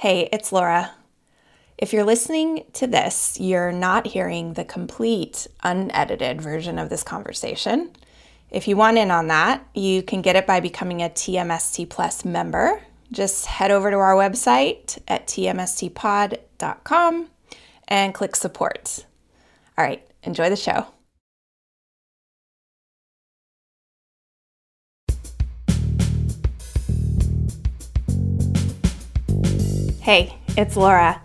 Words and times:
Hey, 0.00 0.30
it's 0.32 0.50
Laura. 0.50 0.92
If 1.76 1.92
you're 1.92 2.04
listening 2.04 2.64
to 2.72 2.86
this, 2.86 3.38
you're 3.38 3.70
not 3.70 4.06
hearing 4.06 4.54
the 4.54 4.64
complete, 4.64 5.46
unedited 5.62 6.40
version 6.40 6.78
of 6.78 6.88
this 6.88 7.02
conversation. 7.02 7.90
If 8.50 8.66
you 8.66 8.78
want 8.78 8.96
in 8.96 9.10
on 9.10 9.26
that, 9.26 9.62
you 9.74 10.02
can 10.02 10.22
get 10.22 10.36
it 10.36 10.46
by 10.46 10.60
becoming 10.60 11.02
a 11.02 11.10
TMST 11.10 11.90
Plus 11.90 12.24
member. 12.24 12.80
Just 13.12 13.44
head 13.44 13.70
over 13.70 13.90
to 13.90 13.98
our 13.98 14.14
website 14.14 14.98
at 15.06 15.26
tmstpod.com 15.26 17.28
and 17.86 18.14
click 18.14 18.36
support. 18.36 19.04
All 19.76 19.84
right, 19.84 20.02
enjoy 20.22 20.48
the 20.48 20.56
show. 20.56 20.86
Hey, 30.00 30.34
it's 30.56 30.78
Laura. 30.78 31.20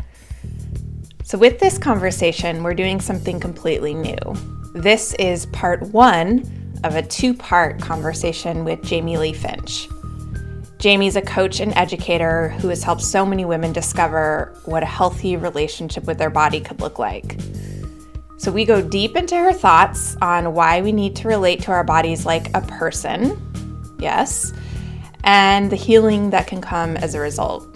So, 1.24 1.38
with 1.38 1.60
this 1.60 1.78
conversation, 1.78 2.62
we're 2.62 2.74
doing 2.74 3.00
something 3.00 3.40
completely 3.40 3.94
new. 3.94 4.18
This 4.74 5.14
is 5.14 5.46
part 5.46 5.82
one 5.94 6.44
of 6.84 6.98
a 6.98 7.02
two 7.02 7.34
part 7.34 7.80
conversation 7.80 8.66
with 8.66 8.84
Jamie 8.84 9.16
Lee 9.16 9.32
Finch. 9.32 9.88
Jamie's 10.78 11.16
a 11.16 11.22
coach 11.22 11.62
and 11.62 11.74
educator 11.78 12.50
who 12.50 12.68
has 12.68 12.84
helped 12.84 13.02
so 13.02 13.26
many 13.26 13.46
women 13.46 13.72
discover 13.72 14.54
what 14.66 14.84
a 14.84 14.86
healthy 14.86 15.38
relationship 15.38 16.04
with 16.04 16.18
their 16.18 16.30
body 16.30 16.60
could 16.60 16.82
look 16.82 17.00
like. 17.00 17.38
So, 18.36 18.52
we 18.52 18.66
go 18.66 18.82
deep 18.82 19.16
into 19.16 19.38
her 19.38 19.54
thoughts 19.54 20.18
on 20.22 20.54
why 20.54 20.82
we 20.82 20.92
need 20.92 21.16
to 21.16 21.30
relate 21.30 21.62
to 21.62 21.72
our 21.72 21.86
bodies 21.86 22.26
like 22.26 22.54
a 22.54 22.60
person, 22.60 23.96
yes, 24.00 24.52
and 25.24 25.72
the 25.72 25.78
healing 25.78 26.32
that 26.32 26.46
can 26.46 26.60
come 26.60 26.98
as 26.98 27.16
a 27.16 27.22
result. 27.22 27.75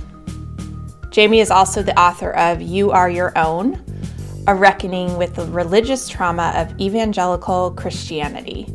Jamie 1.19 1.41
is 1.41 1.51
also 1.51 1.83
the 1.83 1.99
author 1.99 2.31
of 2.31 2.61
You 2.61 2.91
Are 2.91 3.09
Your 3.09 3.37
Own 3.37 3.77
A 4.47 4.55
Reckoning 4.55 5.17
with 5.17 5.35
the 5.35 5.43
Religious 5.47 6.07
Trauma 6.07 6.53
of 6.55 6.79
Evangelical 6.79 7.71
Christianity. 7.71 8.67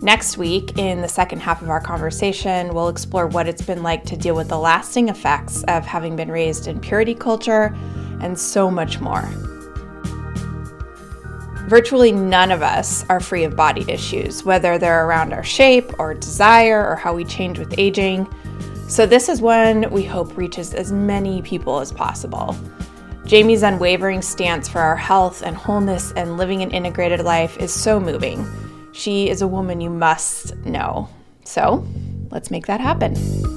Next 0.00 0.38
week, 0.38 0.78
in 0.78 1.02
the 1.02 1.08
second 1.10 1.40
half 1.40 1.60
of 1.60 1.68
our 1.68 1.82
conversation, 1.82 2.72
we'll 2.72 2.88
explore 2.88 3.26
what 3.26 3.46
it's 3.46 3.60
been 3.60 3.82
like 3.82 4.04
to 4.04 4.16
deal 4.16 4.34
with 4.34 4.48
the 4.48 4.58
lasting 4.58 5.10
effects 5.10 5.64
of 5.64 5.84
having 5.84 6.16
been 6.16 6.30
raised 6.30 6.66
in 6.66 6.80
purity 6.80 7.14
culture 7.14 7.76
and 8.22 8.38
so 8.38 8.70
much 8.70 8.98
more. 8.98 9.28
Virtually 11.68 12.10
none 12.10 12.52
of 12.52 12.62
us 12.62 13.04
are 13.10 13.20
free 13.20 13.44
of 13.44 13.54
body 13.54 13.84
issues, 13.86 14.46
whether 14.46 14.78
they're 14.78 15.04
around 15.04 15.34
our 15.34 15.44
shape 15.44 15.92
or 15.98 16.14
desire 16.14 16.88
or 16.88 16.96
how 16.96 17.12
we 17.12 17.22
change 17.22 17.58
with 17.58 17.78
aging. 17.78 18.26
So, 18.88 19.04
this 19.04 19.28
is 19.28 19.42
one 19.42 19.90
we 19.90 20.04
hope 20.04 20.36
reaches 20.36 20.72
as 20.72 20.92
many 20.92 21.42
people 21.42 21.80
as 21.80 21.90
possible. 21.90 22.56
Jamie's 23.24 23.64
unwavering 23.64 24.22
stance 24.22 24.68
for 24.68 24.78
our 24.78 24.96
health 24.96 25.42
and 25.42 25.56
wholeness 25.56 26.12
and 26.12 26.36
living 26.36 26.62
an 26.62 26.70
integrated 26.70 27.20
life 27.20 27.56
is 27.58 27.72
so 27.72 27.98
moving. 27.98 28.46
She 28.92 29.28
is 29.28 29.42
a 29.42 29.48
woman 29.48 29.80
you 29.80 29.90
must 29.90 30.54
know. 30.58 31.08
So, 31.42 31.84
let's 32.30 32.52
make 32.52 32.66
that 32.66 32.80
happen. 32.80 33.55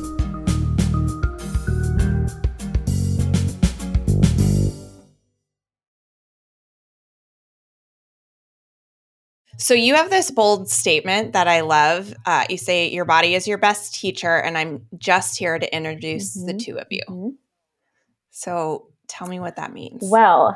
So 9.60 9.74
you 9.74 9.96
have 9.96 10.10
this 10.10 10.32
bold 10.32 10.70
statement 10.70 11.34
that 11.34 11.50
I 11.50 11.62
love. 11.62 12.14
Uh, 12.26 12.46
you 12.50 12.58
say 12.58 12.90
your 12.90 13.04
body 13.04 13.36
is 13.36 13.46
your 13.46 13.58
best 13.58 13.94
teacher, 13.94 14.38
and 14.38 14.58
I'm 14.58 14.88
just 14.98 15.38
here 15.38 15.60
to 15.60 15.76
introduce 15.76 16.38
mm-hmm. 16.38 16.48
the 16.48 16.54
two 16.54 16.80
of 16.80 16.88
you. 16.90 17.02
Mm-hmm. 17.10 17.30
So 18.32 18.88
tell 19.10 19.28
me 19.28 19.42
what 19.42 19.58
that 19.58 19.74
means. 19.74 20.00
Well, 20.02 20.56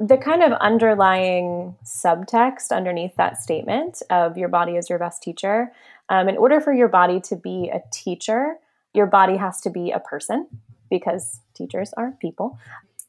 the 0.00 0.16
kind 0.16 0.42
of 0.42 0.52
underlying 0.52 1.76
subtext 1.84 2.72
underneath 2.72 3.14
that 3.16 3.36
statement 3.36 4.02
of 4.10 4.36
your 4.36 4.48
body 4.48 4.76
is 4.76 4.90
your 4.90 4.98
best 4.98 5.22
teacher, 5.22 5.72
um, 6.08 6.28
in 6.28 6.36
order 6.36 6.60
for 6.60 6.72
your 6.72 6.88
body 6.88 7.20
to 7.20 7.36
be 7.36 7.70
a 7.72 7.80
teacher, 7.92 8.56
your 8.92 9.06
body 9.06 9.36
has 9.36 9.60
to 9.60 9.70
be 9.70 9.92
a 9.92 10.00
person 10.00 10.48
because 10.90 11.38
teachers 11.54 11.92
are 11.96 12.16
people. 12.20 12.58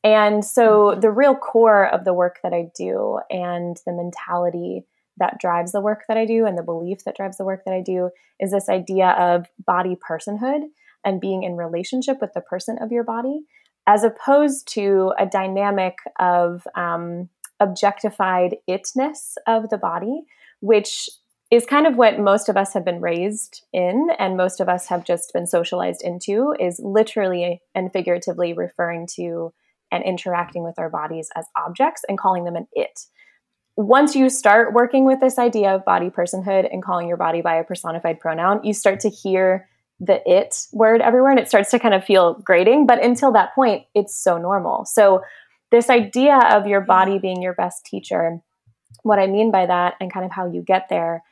And 0.04 0.46
so 0.46 0.96
the 1.00 1.10
real 1.10 1.34
core 1.34 1.88
of 1.88 2.06
the 2.06 2.14
work 2.14 2.40
that 2.44 2.54
I 2.54 2.72
do 2.76 3.20
and 3.32 3.78
the 3.86 3.94
mentality 3.94 4.84
that 5.22 5.40
drives 5.40 5.72
the 5.72 5.80
work 5.80 6.04
that 6.08 6.18
I 6.18 6.26
do 6.26 6.46
and 6.48 6.58
the 6.58 6.64
belief 6.64 7.04
that 7.06 7.16
drives 7.16 7.38
the 7.38 7.46
work 7.46 7.64
that 7.66 7.74
I 7.74 7.82
do 7.82 8.10
is 8.40 8.52
this 8.52 8.68
idea 8.68 9.10
of 9.12 9.46
body 9.66 9.96
personhood 9.96 10.64
and 11.06 11.22
being 11.22 11.44
in 11.44 11.56
relationship 11.56 12.18
with 12.20 12.34
the 12.34 12.42
person 12.42 12.78
of 12.82 12.92
your 12.92 13.04
body, 13.04 13.42
as 13.86 14.04
opposed 14.04 14.68
to 14.74 15.14
a 15.20 15.28
dynamic 15.28 16.00
of 16.20 16.68
um, 16.76 17.30
objectified 17.60 18.58
itness 18.68 19.36
of 19.48 19.70
the 19.70 19.78
body, 19.78 20.24
which 20.60 21.08
is 21.52 21.66
kind 21.68 21.86
of 21.86 21.98
what 21.98 22.20
most 22.20 22.50
of 22.50 22.58
us 22.58 22.74
have 22.74 22.84
been 22.84 23.00
raised 23.00 23.64
in 23.72 24.10
and 24.18 24.38
most 24.38 24.60
of 24.60 24.68
us 24.68 24.88
have 24.88 25.06
just 25.06 25.34
been 25.34 25.46
socialized 25.46 26.02
into 26.04 26.56
is 26.60 26.80
literally 26.84 27.62
and 27.76 27.94
figuratively 27.94 28.54
referring 28.54 29.06
to 29.06 29.54
and 29.92 30.04
interacting 30.04 30.64
with 30.64 30.80
our 30.80 30.90
bodies 30.90 31.30
as 31.36 31.46
objects 31.56 32.04
and 32.10 32.18
calling 32.18 32.46
them 32.46 32.56
an 32.56 32.68
it 32.74 33.02
once 33.76 34.16
you 34.16 34.30
start 34.30 34.74
working 34.74 35.06
with 35.06 35.20
this 35.20 35.40
idea 35.40 35.74
of 35.74 35.86
body 35.86 36.10
personhood 36.10 36.68
and 36.72 36.84
calling 36.84 37.08
your 37.08 37.18
body 37.18 37.42
by 37.42 37.56
a 37.56 37.64
personified 37.64 38.20
pronoun, 38.20 38.64
you 38.64 38.74
start 38.74 39.00
to 39.02 39.10
hear 39.10 39.68
the 40.00 40.22
it 40.26 40.66
word 40.74 41.00
everywhere 41.00 41.32
and 41.32 41.40
it 41.40 41.48
starts 41.48 41.70
to 41.72 41.80
kind 41.80 41.94
of 41.94 42.04
feel 42.04 42.34
grating. 42.44 42.86
But 42.86 43.04
until 43.04 43.32
that 43.34 43.54
point, 43.54 43.86
it's 43.94 44.16
so 44.16 44.38
normal. 44.38 44.86
So, 44.86 45.22
this 45.72 45.90
idea 45.90 46.38
of 46.52 46.68
your 46.68 46.82
body 46.82 47.18
being 47.18 47.42
your 47.42 47.54
best 47.54 47.86
teacher, 47.86 48.40
what 49.04 49.20
I 49.20 49.28
mean 49.28 49.52
by 49.52 49.68
that 49.68 49.94
and 50.02 50.12
kind 50.12 50.26
of 50.26 50.32
how 50.32 50.52
you 50.52 50.62
get 50.62 50.88
there 50.90 51.24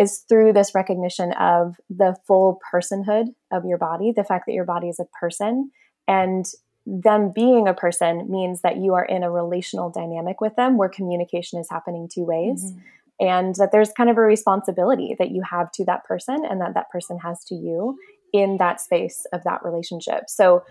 is 0.00 0.24
through 0.28 0.52
this 0.52 0.74
recognition 0.74 1.32
of 1.34 1.76
the 1.88 2.16
full 2.26 2.60
personhood 2.72 3.26
of 3.52 3.64
your 3.64 3.78
body, 3.78 4.12
the 4.14 4.24
fact 4.24 4.46
that 4.46 4.52
your 4.52 4.64
body 4.64 4.88
is 4.88 4.98
a 4.98 5.06
person 5.20 5.70
and 6.08 6.44
them 6.86 7.32
being 7.34 7.66
a 7.66 7.74
person 7.74 8.30
means 8.30 8.60
that 8.60 8.76
you 8.76 8.94
are 8.94 9.04
in 9.04 9.22
a 9.22 9.30
relational 9.30 9.90
dynamic 9.90 10.40
with 10.40 10.54
them 10.56 10.76
where 10.76 10.88
communication 10.88 11.58
is 11.58 11.68
happening 11.70 12.08
two 12.12 12.24
ways 12.24 12.64
mm-hmm. 12.64 12.78
and 13.26 13.54
that 13.56 13.72
there's 13.72 13.92
kind 13.92 14.10
of 14.10 14.18
a 14.18 14.20
responsibility 14.20 15.16
that 15.18 15.30
you 15.30 15.42
have 15.42 15.70
to 15.72 15.84
that 15.84 16.04
person 16.04 16.44
and 16.48 16.60
that 16.60 16.74
that 16.74 16.90
person 16.90 17.18
has 17.18 17.42
to 17.44 17.54
you 17.54 17.96
in 18.32 18.58
that 18.58 18.80
space 18.80 19.26
of 19.32 19.42
that 19.44 19.64
relationship 19.64 20.24
so 20.28 20.62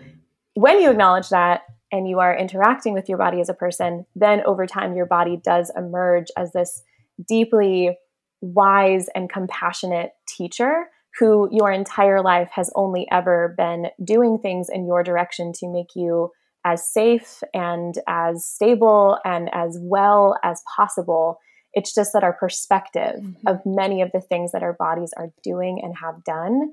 when 0.54 0.80
you 0.80 0.90
acknowledge 0.90 1.30
that 1.30 1.62
and 1.90 2.08
you 2.08 2.20
are 2.20 2.36
interacting 2.36 2.94
with 2.94 3.08
your 3.08 3.18
body 3.18 3.40
as 3.40 3.48
a 3.48 3.54
person 3.54 4.06
then 4.14 4.40
over 4.46 4.66
time 4.66 4.94
your 4.94 5.06
body 5.06 5.40
does 5.42 5.70
emerge 5.76 6.28
as 6.36 6.52
this 6.52 6.82
deeply 7.26 7.96
wise 8.40 9.08
and 9.16 9.30
compassionate 9.30 10.12
teacher 10.28 10.86
who 11.18 11.48
your 11.52 11.70
entire 11.70 12.22
life 12.22 12.50
has 12.54 12.70
only 12.74 13.06
ever 13.10 13.54
been 13.56 13.86
doing 14.02 14.38
things 14.38 14.68
in 14.72 14.86
your 14.86 15.02
direction 15.02 15.52
to 15.54 15.68
make 15.68 15.94
you 15.94 16.30
as 16.64 16.90
safe 16.90 17.42
and 17.52 17.96
as 18.08 18.46
stable 18.46 19.18
and 19.24 19.48
as 19.52 19.78
well 19.80 20.36
as 20.42 20.62
possible. 20.76 21.38
It's 21.72 21.94
just 21.94 22.12
that 22.14 22.24
our 22.24 22.32
perspective 22.32 23.20
mm-hmm. 23.20 23.46
of 23.46 23.60
many 23.64 24.02
of 24.02 24.10
the 24.12 24.20
things 24.20 24.52
that 24.52 24.62
our 24.62 24.72
bodies 24.72 25.12
are 25.16 25.28
doing 25.42 25.80
and 25.82 25.94
have 25.98 26.24
done, 26.24 26.72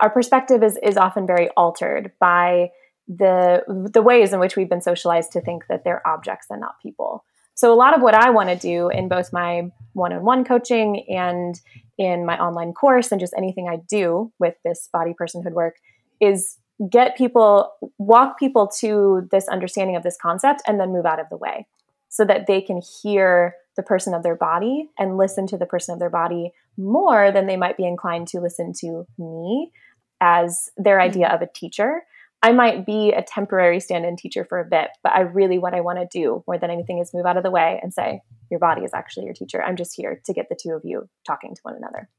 our 0.00 0.10
perspective 0.10 0.62
is, 0.62 0.78
is 0.82 0.96
often 0.96 1.26
very 1.26 1.48
altered 1.56 2.12
by 2.20 2.70
the 3.06 3.62
the 3.92 4.00
ways 4.00 4.32
in 4.32 4.40
which 4.40 4.56
we've 4.56 4.68
been 4.68 4.80
socialized 4.80 5.32
to 5.32 5.40
think 5.40 5.64
that 5.68 5.84
they're 5.84 6.06
objects 6.06 6.46
and 6.50 6.60
not 6.60 6.80
people. 6.82 7.24
So 7.54 7.72
a 7.72 7.76
lot 7.76 7.96
of 7.96 8.02
what 8.02 8.14
I 8.14 8.30
want 8.30 8.48
to 8.48 8.56
do 8.56 8.88
in 8.88 9.08
both 9.08 9.32
my 9.32 9.70
one-on-one 9.92 10.44
coaching 10.44 11.04
and 11.08 11.58
in 11.96 12.26
my 12.26 12.38
online 12.38 12.72
course 12.72 13.12
and 13.12 13.20
just 13.20 13.34
anything 13.36 13.68
I 13.68 13.76
do 13.88 14.32
with 14.38 14.54
this 14.64 14.88
body 14.92 15.14
personhood 15.18 15.52
work 15.52 15.76
is 16.20 16.58
get 16.90 17.16
people 17.16 17.72
walk 17.98 18.38
people 18.38 18.66
to 18.80 19.28
this 19.30 19.46
understanding 19.48 19.94
of 19.94 20.02
this 20.02 20.16
concept 20.20 20.62
and 20.66 20.80
then 20.80 20.92
move 20.92 21.06
out 21.06 21.20
of 21.20 21.28
the 21.30 21.36
way 21.36 21.66
so 22.08 22.24
that 22.24 22.46
they 22.46 22.60
can 22.60 22.80
hear 23.02 23.54
the 23.76 23.82
person 23.82 24.14
of 24.14 24.22
their 24.22 24.36
body 24.36 24.88
and 24.98 25.16
listen 25.16 25.46
to 25.46 25.56
the 25.56 25.66
person 25.66 25.92
of 25.92 26.00
their 26.00 26.10
body 26.10 26.52
more 26.76 27.30
than 27.30 27.46
they 27.46 27.56
might 27.56 27.76
be 27.76 27.86
inclined 27.86 28.26
to 28.28 28.40
listen 28.40 28.72
to 28.72 29.06
me 29.18 29.70
as 30.20 30.70
their 30.76 31.00
idea 31.00 31.26
mm-hmm. 31.26 31.34
of 31.34 31.42
a 31.42 31.52
teacher 31.54 32.02
I 32.44 32.52
might 32.52 32.84
be 32.84 33.10
a 33.10 33.22
temporary 33.22 33.80
stand 33.80 34.04
in 34.04 34.16
teacher 34.16 34.44
for 34.44 34.60
a 34.60 34.66
bit, 34.66 34.90
but 35.02 35.14
I 35.14 35.20
really, 35.20 35.58
what 35.58 35.72
I 35.72 35.80
want 35.80 35.98
to 35.98 36.06
do 36.06 36.44
more 36.46 36.58
than 36.58 36.70
anything 36.70 36.98
is 36.98 37.14
move 37.14 37.24
out 37.24 37.38
of 37.38 37.42
the 37.42 37.50
way 37.50 37.80
and 37.82 37.90
say, 37.90 38.20
your 38.50 38.60
body 38.60 38.82
is 38.82 38.92
actually 38.92 39.24
your 39.24 39.32
teacher. 39.32 39.62
I'm 39.62 39.76
just 39.76 39.96
here 39.96 40.20
to 40.26 40.34
get 40.34 40.50
the 40.50 40.54
two 40.54 40.72
of 40.72 40.82
you 40.84 41.08
talking 41.26 41.54
to 41.54 41.60
one 41.62 41.74
another. 41.74 42.10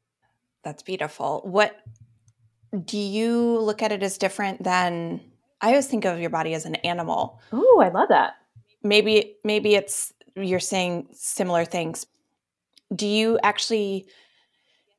That's 0.63 0.81
beautiful. 0.81 1.42
What 1.45 1.77
do 2.83 2.98
you 2.98 3.60
look 3.60 3.83
at 3.83 3.92
it 3.92 4.01
as 4.01 4.18
different 4.18 4.63
than 4.63 5.22
I 5.62 5.69
always 5.69 5.86
think 5.86 6.06
of 6.06 6.19
your 6.19 6.31
body 6.31 6.56
as 6.56 6.66
an 6.66 6.74
animal? 6.75 7.39
Oh, 7.54 7.80
I 7.86 7.89
love 7.89 8.10
that. 8.10 8.33
Maybe, 8.81 9.36
maybe 9.44 9.75
it's 9.75 10.12
you're 10.36 10.60
saying 10.60 11.10
similar 11.12 11.66
things. 11.66 12.07
Do 12.95 13.06
you 13.06 13.38
actually 13.44 14.07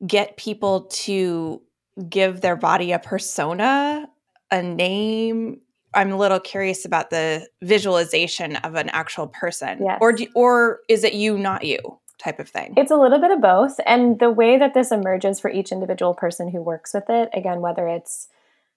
get 0.05 0.37
people 0.37 0.83
to 0.83 1.61
give 2.07 2.39
their 2.39 2.55
body 2.55 2.93
a 2.93 2.99
persona 2.99 4.07
a 4.51 4.61
name 4.61 5.61
I'm 5.93 6.11
a 6.11 6.17
little 6.17 6.39
curious 6.39 6.85
about 6.85 7.09
the 7.09 7.47
visualization 7.63 8.57
of 8.57 8.75
an 8.75 8.89
actual 8.89 9.27
person. 9.27 9.79
Yes. 9.83 9.97
Or 10.01 10.13
do, 10.13 10.27
or 10.35 10.81
is 10.89 11.03
it 11.03 11.13
you 11.13 11.37
not 11.37 11.63
you 11.63 11.79
type 12.19 12.39
of 12.39 12.49
thing? 12.49 12.73
It's 12.77 12.91
a 12.91 12.97
little 12.97 13.19
bit 13.19 13.31
of 13.31 13.41
both 13.41 13.79
and 13.85 14.19
the 14.19 14.29
way 14.29 14.57
that 14.57 14.73
this 14.73 14.91
emerges 14.91 15.39
for 15.39 15.49
each 15.49 15.71
individual 15.71 16.13
person 16.13 16.49
who 16.49 16.61
works 16.61 16.93
with 16.93 17.09
it, 17.09 17.29
again 17.33 17.61
whether 17.61 17.87
it's 17.87 18.27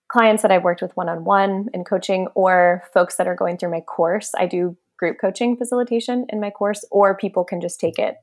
clients 0.08 0.42
that 0.42 0.50
I've 0.50 0.64
worked 0.64 0.82
with 0.82 0.96
one-on-one 0.96 1.68
in 1.74 1.84
coaching 1.84 2.28
or 2.34 2.84
folks 2.92 3.16
that 3.16 3.28
are 3.28 3.36
going 3.36 3.58
through 3.58 3.70
my 3.70 3.80
course, 3.80 4.32
I 4.36 4.46
do 4.46 4.76
group 4.96 5.18
coaching 5.20 5.56
facilitation 5.56 6.26
in 6.30 6.40
my 6.40 6.50
course 6.50 6.84
or 6.90 7.16
people 7.16 7.44
can 7.44 7.60
just 7.60 7.80
take 7.80 7.98
it 7.98 8.16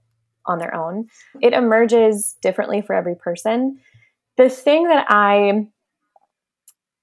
on 0.46 0.60
their 0.60 0.74
own. 0.74 1.08
It 1.42 1.54
emerges 1.54 2.36
differently 2.42 2.82
for 2.82 2.96
every 2.96 3.16
person. 3.16 3.80
The 4.38 4.50
thing 4.50 4.88
that 4.88 5.06
I 5.10 5.68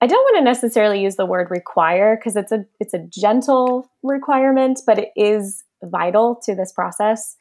I 0.01 0.07
don't 0.07 0.23
want 0.23 0.39
to 0.39 0.45
necessarily 0.45 1.03
use 1.03 1.17
the 1.17 1.27
word 1.27 1.51
require 1.51 2.17
because 2.17 2.37
it's 2.37 2.53
a 2.53 2.67
it's 2.81 2.95
a 2.95 2.99
gentle 2.99 3.91
requirement, 4.03 4.81
but 4.87 4.99
it 4.99 5.09
is 5.17 5.65
vital 5.83 6.41
to 6.45 6.55
this 6.55 6.73
process 6.73 7.37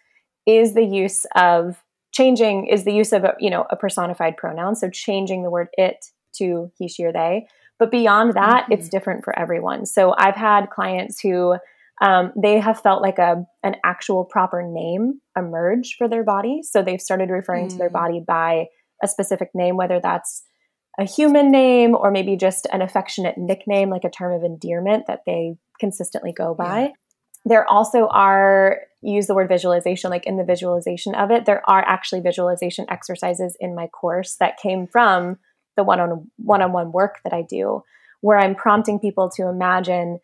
is 0.46 0.74
the 0.74 0.84
use 0.84 1.26
of 1.36 1.84
changing 2.12 2.68
is 2.68 2.84
the 2.84 2.94
use 2.94 3.12
of 3.12 3.24
a, 3.24 3.34
you 3.40 3.50
know 3.50 3.66
a 3.70 3.76
personified 3.76 4.38
pronoun 4.38 4.76
so 4.76 4.90
changing 4.90 5.44
the 5.44 5.50
word 5.50 5.68
it 5.74 6.06
to 6.34 6.72
he 6.78 6.88
she 6.88 7.04
or 7.04 7.12
they 7.12 7.48
but 7.80 7.92
beyond 7.92 8.34
that 8.34 8.64
mm-hmm. 8.64 8.74
it's 8.74 8.90
different 8.90 9.24
for 9.24 9.38
everyone 9.38 9.86
so 9.86 10.14
i've 10.18 10.36
had 10.36 10.70
clients 10.70 11.20
who 11.20 11.56
um, 12.02 12.34
they 12.36 12.60
have 12.60 12.82
felt 12.82 13.02
like 13.02 13.18
a 13.18 13.46
an 13.64 13.76
actual 13.84 14.26
proper 14.26 14.62
name 14.62 15.22
emerge 15.38 15.96
for 15.98 16.08
their 16.08 16.24
body 16.24 16.62
so 16.64 16.82
they've 16.82 17.02
started 17.02 17.30
referring 17.30 17.68
mm. 17.68 17.70
to 17.70 17.78
their 17.78 17.90
mm. 17.90 17.94
body 17.94 18.24
by 18.26 18.66
a 19.02 19.08
specific 19.08 19.50
name 19.54 19.78
whether 19.78 20.00
that's 20.00 20.44
a 21.00 21.06
human 21.06 21.51
name 21.51 21.95
or 21.95 22.12
maybe 22.12 22.36
just 22.36 22.68
an 22.72 22.81
affectionate 22.81 23.38
nickname, 23.38 23.90
like 23.90 24.04
a 24.04 24.10
term 24.10 24.34
of 24.34 24.44
endearment 24.44 25.07
that 25.07 25.22
they 25.25 25.56
consistently 25.80 26.31
go 26.31 26.54
by. 26.54 26.81
Yeah. 26.81 26.90
There 27.45 27.69
also 27.69 28.07
are, 28.07 28.81
use 29.01 29.28
the 29.28 29.34
word 29.34 29.50
visualization, 29.50 30.10
like 30.10 30.25
in 30.25 30.38
the 30.38 30.45
visualization 30.45 31.13
of 31.16 31.31
it, 31.31 31.45
there 31.45 31.68
are 31.69 31.84
actually 31.86 32.22
visualization 32.22 32.86
exercises 32.90 33.57
in 33.60 33.75
my 33.75 33.88
course 33.88 34.36
that 34.36 34.57
came 34.57 34.88
from 34.88 35.38
the 35.75 35.84
one 35.84 36.00
on 36.00 36.30
one 36.38 36.62
on 36.62 36.72
one 36.72 36.92
work 36.92 37.16
that 37.24 37.34
I 37.34 37.42
do, 37.42 37.84
where 38.22 38.38
I'm 38.38 38.56
prompting 38.56 39.00
people 39.00 39.30
to 39.31 39.48
imagine 39.48 40.19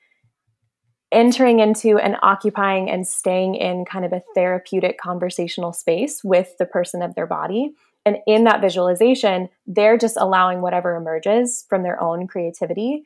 entering 1.12 1.60
into 1.60 1.98
and 1.98 2.16
occupying 2.22 2.90
and 2.90 3.08
staying 3.08 3.56
in 3.56 3.84
kind 3.84 4.06
of 4.06 4.14
a 4.14 4.22
therapeutic 4.36 5.00
conversational 5.00 5.74
space 5.74 6.24
with 6.24 6.56
the 6.60 6.66
person 6.66 7.02
of 7.02 7.16
their 7.16 7.26
body 7.26 7.74
and 8.10 8.18
in 8.26 8.46
that 8.46 8.60
visualization, 8.60 9.50
they're 9.68 9.98
just 9.98 10.18
allowing 10.18 10.62
whatever 10.62 10.96
emerges 10.96 11.66
from 11.70 11.84
their 11.84 12.02
own 12.02 12.26
creativity, 12.26 13.04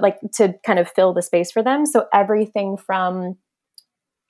like 0.00 0.18
to 0.34 0.54
kind 0.64 0.78
of 0.78 0.88
fill 0.88 1.12
the 1.12 1.22
space 1.22 1.50
for 1.50 1.64
them. 1.64 1.84
So 1.84 2.06
everything 2.14 2.76
from 2.76 3.36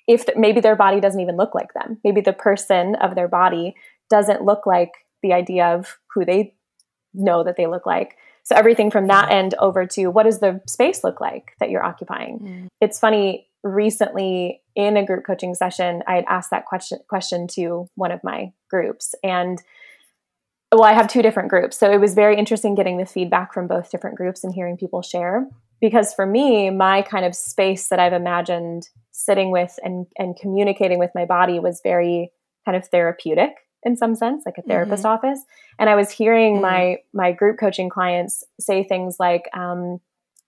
if 0.08 0.25
maybe 0.37 0.61
their 0.61 0.75
body 0.75 1.00
doesn't 1.00 1.20
even 1.20 1.37
look 1.37 1.55
like 1.55 1.75
them, 1.75 1.99
maybe 2.02 2.23
the 2.23 2.32
person 2.32 2.94
of 2.97 3.14
their 3.14 3.29
body 3.29 3.75
doesn't 4.08 4.43
look 4.43 4.64
like 4.64 4.91
the 5.23 5.35
idea 5.35 5.67
of 5.67 5.99
who 6.14 6.25
they 6.25 6.55
know 7.12 7.44
that 7.44 7.56
they 7.56 7.67
look 7.67 7.85
like. 7.85 8.17
So 8.43 8.56
everything 8.56 8.91
from 8.91 9.06
that 9.08 9.31
end 9.31 9.55
over 9.58 9.85
to 9.87 10.06
what 10.08 10.25
does 10.25 10.41
the 10.41 10.62
space 10.67 11.05
look 11.05 11.20
like 11.20 11.52
that 11.61 11.69
you're 11.69 11.85
occupying? 11.85 12.38
Mm. 12.41 12.69
It's 12.81 12.99
funny 12.99 13.49
recently 13.62 14.62
in 14.75 14.97
a 14.97 15.05
group 15.05 15.25
coaching 15.26 15.55
session, 15.55 16.02
I 16.06 16.14
had 16.14 16.25
asked 16.29 16.50
that 16.50 16.64
question 16.64 16.99
question 17.08 17.47
to 17.49 17.88
one 17.94 18.12
of 18.12 18.25
my 18.25 18.52
groups 18.70 19.14
and 19.23 19.61
well, 20.73 20.85
I 20.85 20.93
have 20.93 21.09
two 21.09 21.23
different 21.23 21.49
groups. 21.49 21.77
So 21.77 21.91
it 21.91 22.01
was 22.01 22.15
very 22.15 22.37
interesting 22.37 22.75
getting 22.75 22.99
the 22.99 23.07
feedback 23.07 23.53
from 23.53 23.67
both 23.67 23.91
different 23.91 24.17
groups 24.17 24.45
and 24.45 24.55
hearing 24.55 24.77
people 24.77 25.03
share. 25.03 25.49
Because 25.81 26.15
for 26.15 26.27
me, 26.27 26.71
my 26.71 27.03
kind 27.03 27.25
of 27.25 27.35
space 27.35 27.89
that 27.89 27.99
I've 27.99 28.13
imagined 28.13 28.89
sitting 29.11 29.51
with 29.51 29.79
and, 29.83 30.07
and 30.17 30.37
communicating 30.37 30.99
with 30.99 31.11
my 31.15 31.25
body 31.25 31.59
was 31.59 31.81
very 31.83 32.31
kind 32.65 32.77
of 32.77 32.87
therapeutic 32.87 33.51
in 33.83 33.97
some 33.97 34.15
sense, 34.15 34.45
like 34.45 34.59
a 34.59 34.63
therapist 34.63 35.05
mm-hmm. 35.05 35.27
office. 35.27 35.43
And 35.79 35.89
I 35.89 35.95
was 35.95 36.11
hearing 36.11 36.55
mm-hmm. 36.55 36.63
my 36.63 36.97
my 37.15 37.33
group 37.33 37.59
coaching 37.59 37.89
clients 37.89 38.45
say 38.61 38.85
things 38.85 39.17
like, 39.19 39.45
um, 39.55 40.01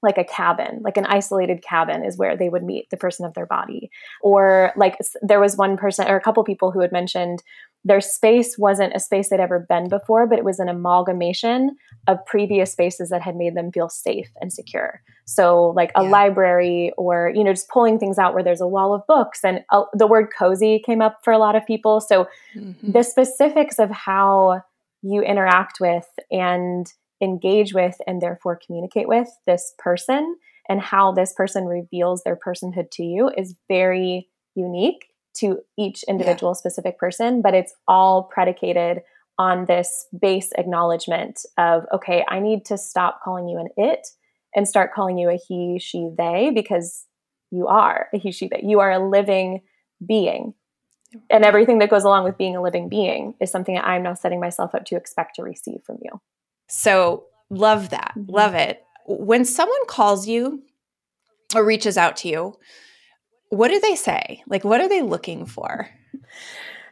like 0.03 0.19
a 0.19 0.25
cabin, 0.25 0.81
like 0.83 0.97
an 0.97 1.07
isolated 1.07 1.63
cabin 1.63 2.05
is 2.05 2.19
where 2.19 2.37
they 2.37 2.49
would 2.49 2.65
meet 2.65 2.91
the 2.91 2.97
person 2.97 3.25
of 3.25 3.35
their 3.35 3.47
body. 3.47 3.91
Or 4.21 4.73
like 4.77 4.99
there 5.23 5.41
was 5.41 5.57
one 5.57 5.77
person 5.77 6.09
or 6.09 6.17
a 6.17 6.21
couple 6.21 6.43
people 6.45 6.73
who 6.73 6.81
had 6.81 6.93
mentioned 6.93 7.43
their 7.85 8.01
space 8.01 8.57
wasn't 8.57 8.95
a 8.95 9.01
space 9.01 9.29
they'd 9.29 9.41
ever 9.41 9.67
been 9.69 9.89
before, 9.89 10.27
but 10.27 10.39
it 10.39 10.45
was 10.45 10.61
an 10.61 10.69
amalgamation 10.69 11.77
of 12.07 12.25
previous 12.27 12.73
spaces 12.73 13.11
that 13.11 13.23
had 13.23 13.37
made 13.37 13.57
them 13.57 13.73
feel 13.73 13.89
safe 13.89 14.31
and 14.41 14.53
secure. 14.53 15.03
So, 15.25 15.73
like 15.77 15.91
a 15.97 16.05
yeah. 16.05 16.11
library, 16.11 16.93
or 16.97 17.33
you 17.35 17.43
know, 17.43 17.53
just 17.53 17.69
pulling 17.69 17.99
things 17.99 18.19
out 18.19 18.35
where 18.35 18.45
there's 18.45 18.61
a 18.61 18.69
wall 18.69 18.95
of 18.95 19.07
books, 19.07 19.41
and 19.45 19.65
uh, 19.71 19.85
the 19.95 20.07
word 20.07 20.29
cozy 20.37 20.81
came 20.85 21.03
up 21.03 21.19
for 21.25 21.33
a 21.33 21.39
lot 21.39 21.57
of 21.57 21.67
people. 21.67 22.01
So, 22.01 22.29
mm-hmm. 22.57 22.93
the 22.93 23.03
specifics 23.03 23.79
of 23.79 23.91
how 23.91 24.63
you 25.03 25.23
interact 25.23 25.79
with 25.81 26.07
and 26.31 26.87
engage 27.21 27.75
with, 27.75 27.97
and 28.07 28.21
therefore 28.21 28.61
communicate 28.65 29.09
with 29.09 29.29
this 29.47 29.75
person, 29.79 30.37
and 30.69 30.81
how 30.81 31.13
this 31.13 31.33
person 31.33 31.65
reveals 31.65 32.23
their 32.23 32.37
personhood 32.37 32.91
to 32.93 33.03
you 33.03 33.31
is 33.37 33.57
very 33.69 34.29
unique 34.55 35.07
to 35.35 35.59
each 35.79 36.05
individual 36.09 36.53
yeah. 36.53 36.59
specific 36.59 36.99
person, 36.99 37.43
but 37.43 37.55
it's 37.55 37.75
all 37.89 38.25
predicated 38.25 39.01
on 39.39 39.65
this 39.67 40.07
base 40.21 40.51
acknowledgement 40.59 41.41
of, 41.59 41.85
okay, 41.93 42.25
I 42.29 42.39
need 42.39 42.65
to 42.67 42.79
stop 42.79 43.21
calling 43.25 43.49
you 43.49 43.59
an 43.59 43.69
it 43.77 44.07
and 44.55 44.69
start 44.69 44.93
calling 44.95 45.19
you 45.19 45.31
a 45.31 45.39
he, 45.49 45.79
she, 45.81 46.11
they, 46.17 46.51
because 46.55 47.07
you 47.51 47.67
are 47.67 48.09
a 48.13 48.19
he, 48.19 48.33
she, 48.33 48.49
they. 48.49 48.63
You 48.63 48.81
are 48.81 48.91
a 48.91 49.09
living 49.09 49.63
being. 50.07 50.55
And 51.31 51.45
everything 51.45 51.79
that 51.81 51.91
goes 51.91 52.05
along 52.05 52.25
with 52.25 52.39
being 52.39 52.57
a 52.57 52.63
living 52.63 52.89
being 52.89 53.35
is 53.41 53.51
something 53.51 53.75
that 53.75 53.87
I'm 53.87 54.03
now 54.03 54.15
setting 54.15 54.41
myself 54.41 54.75
up 54.75 54.85
to 54.87 54.97
expect 54.97 55.37
to 55.37 55.43
receive 55.43 55.81
from 55.85 55.99
you. 56.03 56.21
So, 56.69 57.25
love 57.51 57.91
that. 57.91 58.13
Mm-hmm. 58.17 58.31
Love 58.31 58.55
it. 58.55 58.83
When 59.07 59.45
someone 59.45 59.87
calls 59.87 60.27
you 60.27 60.63
or 61.55 61.65
reaches 61.65 61.99
out 61.99 62.17
to 62.19 62.29
you, 62.29 62.55
what 63.53 63.69
do 63.69 63.79
they 63.81 63.95
say? 63.95 64.43
Like, 64.47 64.65
what 64.65 64.81
are 64.81 64.89
they 64.89 65.03
looking 65.03 65.45
for? 65.45 65.87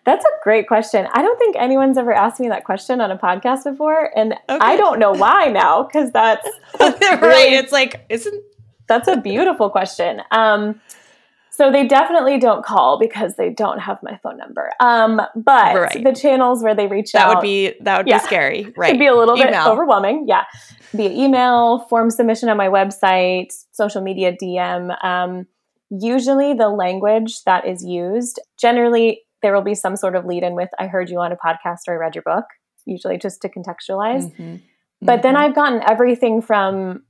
That's 0.05 0.25
a 0.25 0.29
great 0.43 0.69
question. 0.69 1.07
I 1.13 1.23
don't 1.23 1.39
think 1.39 1.57
anyone's 1.57 1.97
ever 1.97 2.13
asked 2.13 2.39
me 2.39 2.49
that 2.49 2.65
question 2.65 3.01
on 3.01 3.11
a 3.11 3.17
podcast 3.17 3.65
before, 3.65 4.11
and 4.17 4.35
okay. 4.49 4.59
I 4.61 4.77
don't 4.77 4.99
know 4.99 5.13
why 5.13 5.47
now 5.47 5.85
because 5.85 6.11
that's 6.13 6.47
right. 6.81 7.53
It's 7.53 7.73
like 7.73 8.05
isn't 8.11 8.45
that's 8.89 9.09
a 9.09 9.17
beautiful 9.17 9.71
question. 9.71 10.21
Um, 10.31 10.81
so 11.51 11.71
they 11.71 11.87
definitely 11.87 12.39
don't 12.39 12.65
call 12.65 12.99
because 12.99 13.37
they 13.37 13.51
don't 13.51 13.79
have 13.79 14.03
my 14.03 14.19
phone 14.23 14.37
number. 14.37 14.71
Um, 14.81 15.21
but 15.37 15.75
right. 15.75 16.05
the 16.05 16.15
channels 16.15 16.63
where 16.63 16.75
they 16.75 16.87
reach 16.87 17.13
that 17.13 17.23
out 17.23 17.29
that 17.29 17.37
would 17.37 17.43
be 17.43 17.75
that 17.81 17.99
would 17.99 18.09
yeah, 18.09 18.19
be 18.19 18.25
scary, 18.25 18.73
right? 18.77 18.91
It'd 18.91 19.01
be 19.01 19.07
a 19.07 19.15
little 19.15 19.37
email. 19.37 19.51
bit 19.51 19.67
overwhelming. 19.67 20.27
Yeah, 20.29 20.45
via 20.93 21.11
email, 21.11 21.87
form 21.89 22.11
submission 22.11 22.51
on 22.51 22.59
my 22.59 22.69
website, 22.69 23.49
social 23.73 24.03
media 24.03 24.37
DM. 24.37 25.03
Um, 25.03 25.47
usually 25.91 26.55
the 26.55 26.69
language 26.69 27.43
that 27.45 27.67
is 27.67 27.85
used, 27.85 28.41
generally 28.59 29.23
there 29.43 29.55
will 29.55 29.63
be 29.63 29.75
some 29.75 29.97
sort 29.97 30.15
of 30.15 30.25
lead 30.25 30.43
in 30.43 30.55
with, 30.55 30.69
I 30.79 30.87
heard 30.87 31.11
you 31.11 31.19
on 31.19 31.33
a 31.33 31.37
podcast 31.37 31.89
or 31.89 31.95
I 31.95 31.97
read 31.97 32.15
your 32.15 32.23
book, 32.23 32.45
usually 32.85 33.19
just 33.19 33.43
to 33.43 33.49
contextualize. 33.49 34.31
Mm-hmm. 34.33 34.57
But 35.03 35.13
mm-hmm. 35.15 35.23
then 35.23 35.37
I've 35.37 35.55
gotten 35.55 35.83
everything 35.89 36.43
from 36.43 37.03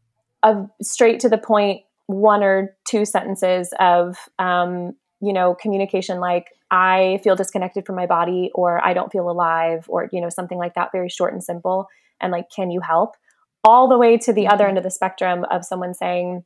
a 0.43 0.65
straight 0.81 1.21
to 1.21 1.29
the 1.29 1.39
point, 1.39 1.83
one 2.07 2.43
or 2.43 2.77
two 2.89 3.05
sentences 3.05 3.75
of, 3.79 4.17
um, 4.39 4.93
you 5.21 5.33
know, 5.33 5.55
communication 5.55 6.21
like, 6.21 6.47
I 6.71 7.21
feel 7.25 7.35
disconnected 7.35 7.85
from 7.85 7.97
my 7.97 8.07
body, 8.07 8.51
or 8.55 8.85
I 8.85 8.95
don't 8.95 9.11
feel 9.11 9.29
alive, 9.29 9.87
or, 9.89 10.09
you 10.13 10.21
know, 10.21 10.29
something 10.29 10.57
like 10.57 10.75
that, 10.75 10.93
very 10.93 11.09
short 11.09 11.33
and 11.33 11.43
simple. 11.43 11.89
And 12.21 12.31
like, 12.31 12.47
can 12.55 12.71
you 12.71 12.81
help? 12.81 13.17
All 13.65 13.89
the 13.89 13.99
way 13.99 14.17
to 14.19 14.33
the 14.33 14.45
mm-hmm. 14.45 14.53
other 14.53 14.69
end 14.69 14.79
of 14.79 14.85
the 14.85 14.91
spectrum 14.91 15.45
of 15.51 15.65
someone 15.65 15.95
saying, 15.95 16.45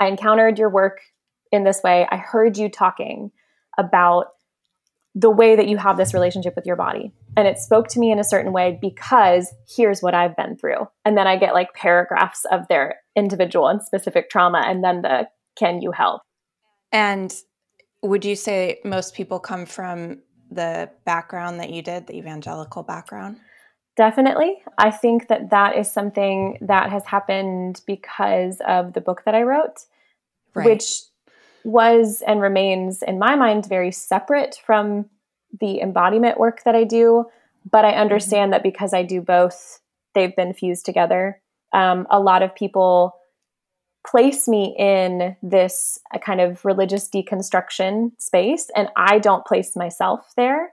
I 0.00 0.08
encountered 0.08 0.58
your 0.58 0.70
work 0.70 0.98
in 1.54 1.64
this 1.64 1.82
way. 1.82 2.06
I 2.10 2.16
heard 2.16 2.56
you 2.56 2.68
talking 2.68 3.30
about 3.78 4.26
the 5.14 5.30
way 5.30 5.54
that 5.54 5.68
you 5.68 5.76
have 5.76 5.96
this 5.96 6.12
relationship 6.12 6.56
with 6.56 6.66
your 6.66 6.76
body. 6.76 7.12
And 7.36 7.46
it 7.46 7.58
spoke 7.58 7.88
to 7.88 8.00
me 8.00 8.10
in 8.10 8.18
a 8.18 8.24
certain 8.24 8.52
way 8.52 8.78
because 8.80 9.52
here's 9.76 10.02
what 10.02 10.14
I've 10.14 10.36
been 10.36 10.56
through. 10.56 10.88
And 11.04 11.16
then 11.16 11.26
I 11.26 11.36
get 11.36 11.54
like 11.54 11.72
paragraphs 11.74 12.44
of 12.50 12.66
their 12.68 12.96
individual 13.14 13.68
and 13.68 13.80
specific 13.82 14.28
trauma 14.28 14.62
and 14.66 14.82
then 14.82 15.02
the 15.02 15.28
can 15.56 15.80
you 15.80 15.92
help? 15.92 16.22
And 16.90 17.32
would 18.02 18.24
you 18.24 18.34
say 18.34 18.80
most 18.84 19.14
people 19.14 19.38
come 19.38 19.66
from 19.66 20.18
the 20.50 20.90
background 21.04 21.60
that 21.60 21.70
you 21.70 21.80
did, 21.80 22.06
the 22.06 22.16
evangelical 22.16 22.82
background? 22.82 23.38
Definitely. 23.96 24.62
I 24.78 24.90
think 24.90 25.28
that 25.28 25.50
that 25.50 25.76
is 25.76 25.90
something 25.90 26.58
that 26.60 26.90
has 26.90 27.04
happened 27.04 27.80
because 27.86 28.60
of 28.66 28.92
the 28.92 29.00
book 29.00 29.22
that 29.24 29.34
I 29.36 29.42
wrote, 29.42 29.84
right. 30.54 30.66
which 30.66 31.02
was 31.64 32.22
and 32.26 32.40
remains, 32.40 33.02
in 33.02 33.18
my 33.18 33.36
mind, 33.36 33.66
very 33.66 33.90
separate 33.90 34.60
from 34.64 35.06
the 35.60 35.80
embodiment 35.80 36.38
work 36.38 36.62
that 36.64 36.74
I 36.74 36.84
do. 36.84 37.26
But 37.70 37.84
I 37.84 37.92
mm-hmm. 37.92 38.00
understand 38.00 38.52
that 38.52 38.62
because 38.62 38.92
I 38.92 39.02
do 39.02 39.20
both, 39.20 39.80
they've 40.14 40.34
been 40.34 40.54
fused 40.54 40.84
together. 40.84 41.40
Um, 41.72 42.06
a 42.10 42.20
lot 42.20 42.42
of 42.42 42.54
people 42.54 43.14
place 44.06 44.46
me 44.46 44.74
in 44.78 45.34
this 45.42 45.98
uh, 46.14 46.18
kind 46.18 46.40
of 46.40 46.64
religious 46.64 47.08
deconstruction 47.08 48.12
space 48.18 48.70
and 48.76 48.88
I 48.96 49.18
don't 49.18 49.46
place 49.46 49.74
myself 49.74 50.32
there 50.36 50.70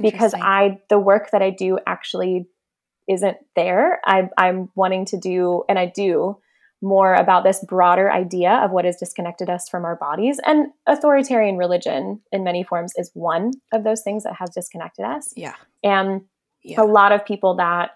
because 0.00 0.34
I 0.34 0.80
the 0.90 0.98
work 0.98 1.30
that 1.30 1.40
I 1.40 1.50
do 1.50 1.78
actually 1.86 2.46
isn't 3.08 3.36
there. 3.56 4.00
I, 4.04 4.28
I'm 4.36 4.70
wanting 4.74 5.04
to 5.06 5.18
do, 5.18 5.64
and 5.68 5.78
I 5.78 5.86
do 5.86 6.38
more 6.84 7.14
about 7.14 7.42
this 7.42 7.64
broader 7.66 8.12
idea 8.12 8.52
of 8.62 8.70
what 8.70 8.84
has 8.84 8.96
disconnected 8.96 9.48
us 9.48 9.68
from 9.68 9.84
our 9.84 9.96
bodies. 9.96 10.38
And 10.44 10.68
authoritarian 10.86 11.56
religion, 11.56 12.20
in 12.30 12.44
many 12.44 12.62
forms, 12.62 12.92
is 12.96 13.10
one 13.14 13.52
of 13.72 13.82
those 13.82 14.02
things 14.02 14.22
that 14.24 14.36
has 14.36 14.50
disconnected 14.50 15.04
us. 15.04 15.32
Yeah. 15.36 15.54
And 15.82 16.22
yeah. 16.62 16.80
a 16.80 16.84
lot 16.84 17.12
of 17.12 17.24
people 17.24 17.56
that 17.56 17.92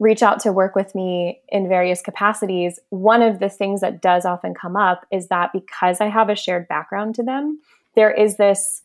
reach 0.00 0.22
out 0.22 0.40
to 0.40 0.52
work 0.52 0.74
with 0.74 0.94
me 0.94 1.40
in 1.48 1.68
various 1.68 2.00
capacities, 2.00 2.80
one 2.90 3.22
of 3.22 3.38
the 3.38 3.48
things 3.48 3.80
that 3.82 4.02
does 4.02 4.24
often 4.24 4.54
come 4.54 4.76
up 4.76 5.06
is 5.12 5.28
that 5.28 5.52
because 5.52 6.00
I 6.00 6.08
have 6.08 6.28
a 6.28 6.34
shared 6.34 6.66
background 6.66 7.14
to 7.16 7.22
them, 7.22 7.60
there 7.94 8.10
is 8.10 8.36
this 8.36 8.82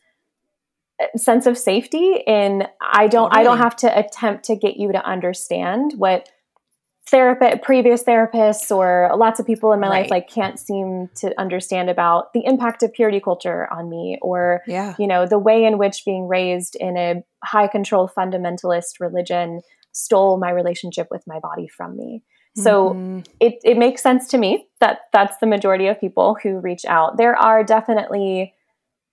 uh, 1.01 1.17
sense 1.17 1.46
of 1.46 1.58
safety 1.58 2.24
in 2.27 2.67
I 2.81 3.08
don't 3.08 3.29
totally. 3.29 3.41
I 3.41 3.43
don't 3.43 3.58
have 3.58 3.75
to 3.77 4.00
attempt 4.00 4.46
to 4.46 4.55
get 4.55 4.77
you 4.77 4.91
to 4.91 5.03
understand 5.03 5.93
what 5.98 6.29
therapist 7.09 7.61
previous 7.63 8.03
therapists 8.03 8.75
or 8.75 9.11
lots 9.15 9.39
of 9.39 9.45
people 9.45 9.71
in 9.73 9.79
my 9.79 9.87
right. 9.87 10.01
life 10.01 10.11
like 10.11 10.29
can't 10.29 10.59
seem 10.59 11.09
to 11.15 11.37
understand 11.39 11.89
about 11.89 12.31
the 12.33 12.41
impact 12.45 12.83
of 12.83 12.93
purity 12.93 13.19
culture 13.19 13.67
on 13.71 13.89
me 13.89 14.17
or 14.21 14.61
yeah. 14.67 14.95
you 14.99 15.07
know 15.07 15.25
the 15.25 15.39
way 15.39 15.65
in 15.65 15.77
which 15.77 16.03
being 16.05 16.27
raised 16.27 16.75
in 16.75 16.97
a 16.97 17.23
high 17.43 17.67
control 17.67 18.09
fundamentalist 18.09 18.99
religion 18.99 19.61
stole 19.91 20.37
my 20.37 20.51
relationship 20.51 21.07
with 21.09 21.23
my 21.25 21.39
body 21.39 21.67
from 21.67 21.97
me 21.97 22.23
so 22.55 22.89
mm-hmm. 22.89 23.19
it, 23.39 23.55
it 23.63 23.77
makes 23.77 24.01
sense 24.03 24.27
to 24.27 24.37
me 24.37 24.67
that 24.79 24.99
that's 25.13 25.37
the 25.37 25.47
majority 25.47 25.87
of 25.87 25.99
people 25.99 26.37
who 26.41 26.59
reach 26.59 26.85
out 26.85 27.17
there 27.17 27.35
are 27.35 27.63
definitely 27.63 28.53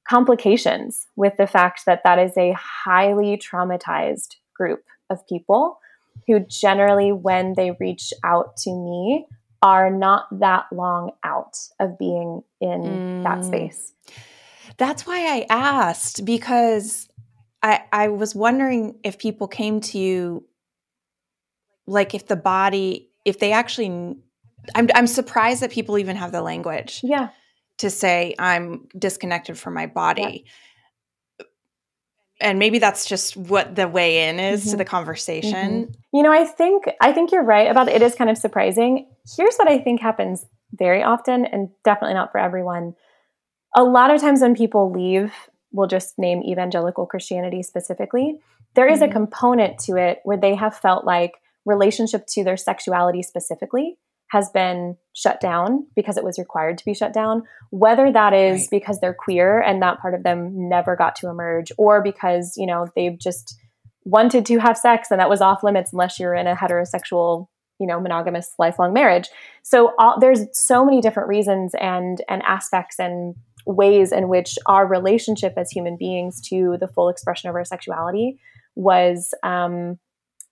complications 0.08 1.06
with 1.16 1.34
the 1.36 1.46
fact 1.46 1.82
that 1.86 2.02
that 2.04 2.18
is 2.18 2.36
a 2.36 2.54
highly 2.58 3.36
traumatized 3.36 4.36
group 4.54 4.82
of 5.10 5.26
people 5.28 5.78
who 6.26 6.40
generally, 6.40 7.12
when 7.12 7.54
they 7.56 7.73
reach 7.78 8.12
out 8.25 8.56
to 8.58 8.70
me, 8.70 9.26
are 9.62 9.90
not 9.90 10.26
that 10.40 10.66
long 10.73 11.12
out 11.25 11.56
of 11.80 11.99
being 11.99 12.42
in 12.61 12.82
mm. 12.82 13.23
that 13.25 13.44
space. 13.44 13.94
That's 14.76 15.06
why 15.06 15.20
I 15.20 15.46
asked 15.49 16.25
because 16.25 17.08
I, 17.62 17.82
I 17.92 18.08
was 18.08 18.35
wondering 18.35 18.99
if 19.02 19.18
people 19.18 19.49
came 19.49 19.80
to 19.80 19.99
you, 19.99 20.44
like 21.87 22.14
if 22.14 22.26
the 22.26 22.37
body, 22.37 23.08
if 23.25 23.38
they 23.38 23.52
actually, 23.52 24.16
I'm, 24.75 24.88
I'm 24.94 25.06
surprised 25.06 25.62
that 25.62 25.70
people 25.70 25.99
even 25.99 26.16
have 26.16 26.32
the 26.32 26.42
language. 26.42 27.00
Yeah 27.02 27.30
to 27.78 27.90
say 27.90 28.35
I'm 28.38 28.88
disconnected 28.99 29.58
from 29.58 29.75
my 29.75 29.87
body. 29.87 30.46
And 32.40 32.59
maybe 32.59 32.78
that's 32.78 33.07
just 33.07 33.37
what 33.37 33.75
the 33.75 33.88
way 33.88 34.28
in 34.28 34.38
is 34.38 34.62
mm-hmm. 34.62 34.71
to 34.73 34.76
the 34.76 34.85
conversation. 34.85 35.87
Mm-hmm. 35.87 35.93
You 36.12 36.23
know, 36.23 36.33
I 36.33 36.45
think 36.45 36.85
I 37.00 37.12
think 37.12 37.33
you're 37.33 37.43
right 37.43 37.71
about 37.71 37.88
it. 37.88 37.97
It 37.97 38.02
is 38.02 38.14
kind 38.14 38.28
of 38.28 38.37
surprising. 38.37 39.07
Here's 39.37 39.57
what 39.57 39.69
I 39.69 39.78
think 39.78 40.00
happens 40.00 40.45
very 40.73 41.02
often, 41.02 41.47
and 41.47 41.71
definitely 41.85 42.14
not 42.14 42.33
for 42.33 42.38
everyone. 42.38 42.95
A 43.75 43.85
lot 43.85 44.11
of 44.11 44.21
times 44.21 44.40
when 44.40 44.55
people 44.55 44.93
leave, 44.93 45.33
we'll 45.73 45.87
just 45.87 46.19
name 46.19 46.43
evangelical 46.43 47.07
Christianity 47.07 47.62
specifically, 47.62 48.38
there 48.75 48.88
is 48.88 49.00
mm-hmm. 49.00 49.11
a 49.11 49.12
component 49.12 49.78
to 49.81 49.97
it 49.97 50.21
where 50.25 50.37
they 50.37 50.55
have 50.55 50.76
felt 50.76 51.05
like 51.05 51.35
relationship 51.64 52.26
to 52.28 52.45
their 52.45 52.57
sexuality 52.57 53.23
specifically 53.23 53.99
has 54.30 54.50
been 54.50 54.97
shut 55.14 55.40
down 55.40 55.87
because 55.95 56.16
it 56.16 56.25
was 56.25 56.38
required 56.38 56.76
to 56.78 56.85
be 56.85 56.95
shut 56.95 57.12
down, 57.12 57.42
whether 57.71 58.12
that 58.12 58.33
is 58.33 58.62
right. 58.62 58.68
because 58.71 59.00
they're 59.00 59.14
queer 59.14 59.61
and 59.61 59.80
that 59.80 60.00
part 60.00 60.14
of 60.14 60.23
them 60.23 60.68
never 60.68 60.97
got 60.97 61.14
to 61.16 61.28
emerge, 61.28 61.71
or 61.78 62.02
because, 62.02 62.54
you 62.56 62.66
know, 62.66 62.88
they've 62.97 63.18
just 63.18 63.56
wanted 64.04 64.47
to 64.47 64.59
have 64.59 64.76
sex 64.76 65.11
and 65.11 65.21
that 65.21 65.30
was 65.30 65.40
off 65.40 65.62
limits 65.62 65.92
unless 65.92 66.18
you're 66.18 66.35
in 66.35 66.47
a 66.47 66.54
heterosexual, 66.54 67.47
you 67.80 67.87
know, 67.87 68.00
monogamous 68.00 68.52
lifelong 68.59 68.92
marriage. 68.92 69.28
So 69.62 69.95
all, 69.99 70.18
there's 70.21 70.40
so 70.52 70.85
many 70.85 71.00
different 71.00 71.28
reasons 71.28 71.73
and 71.80 72.23
and 72.28 72.42
aspects 72.42 72.99
and 72.99 73.35
ways 73.66 74.12
in 74.12 74.28
which 74.28 74.59
our 74.66 74.87
relationship 74.87 75.54
as 75.56 75.71
human 75.71 75.97
beings 75.97 76.40
to 76.40 76.76
the 76.78 76.87
full 76.87 77.09
expression 77.09 77.49
of 77.50 77.56
our 77.56 77.64
sexuality 77.64 78.38
was 78.76 79.35
um, 79.42 79.99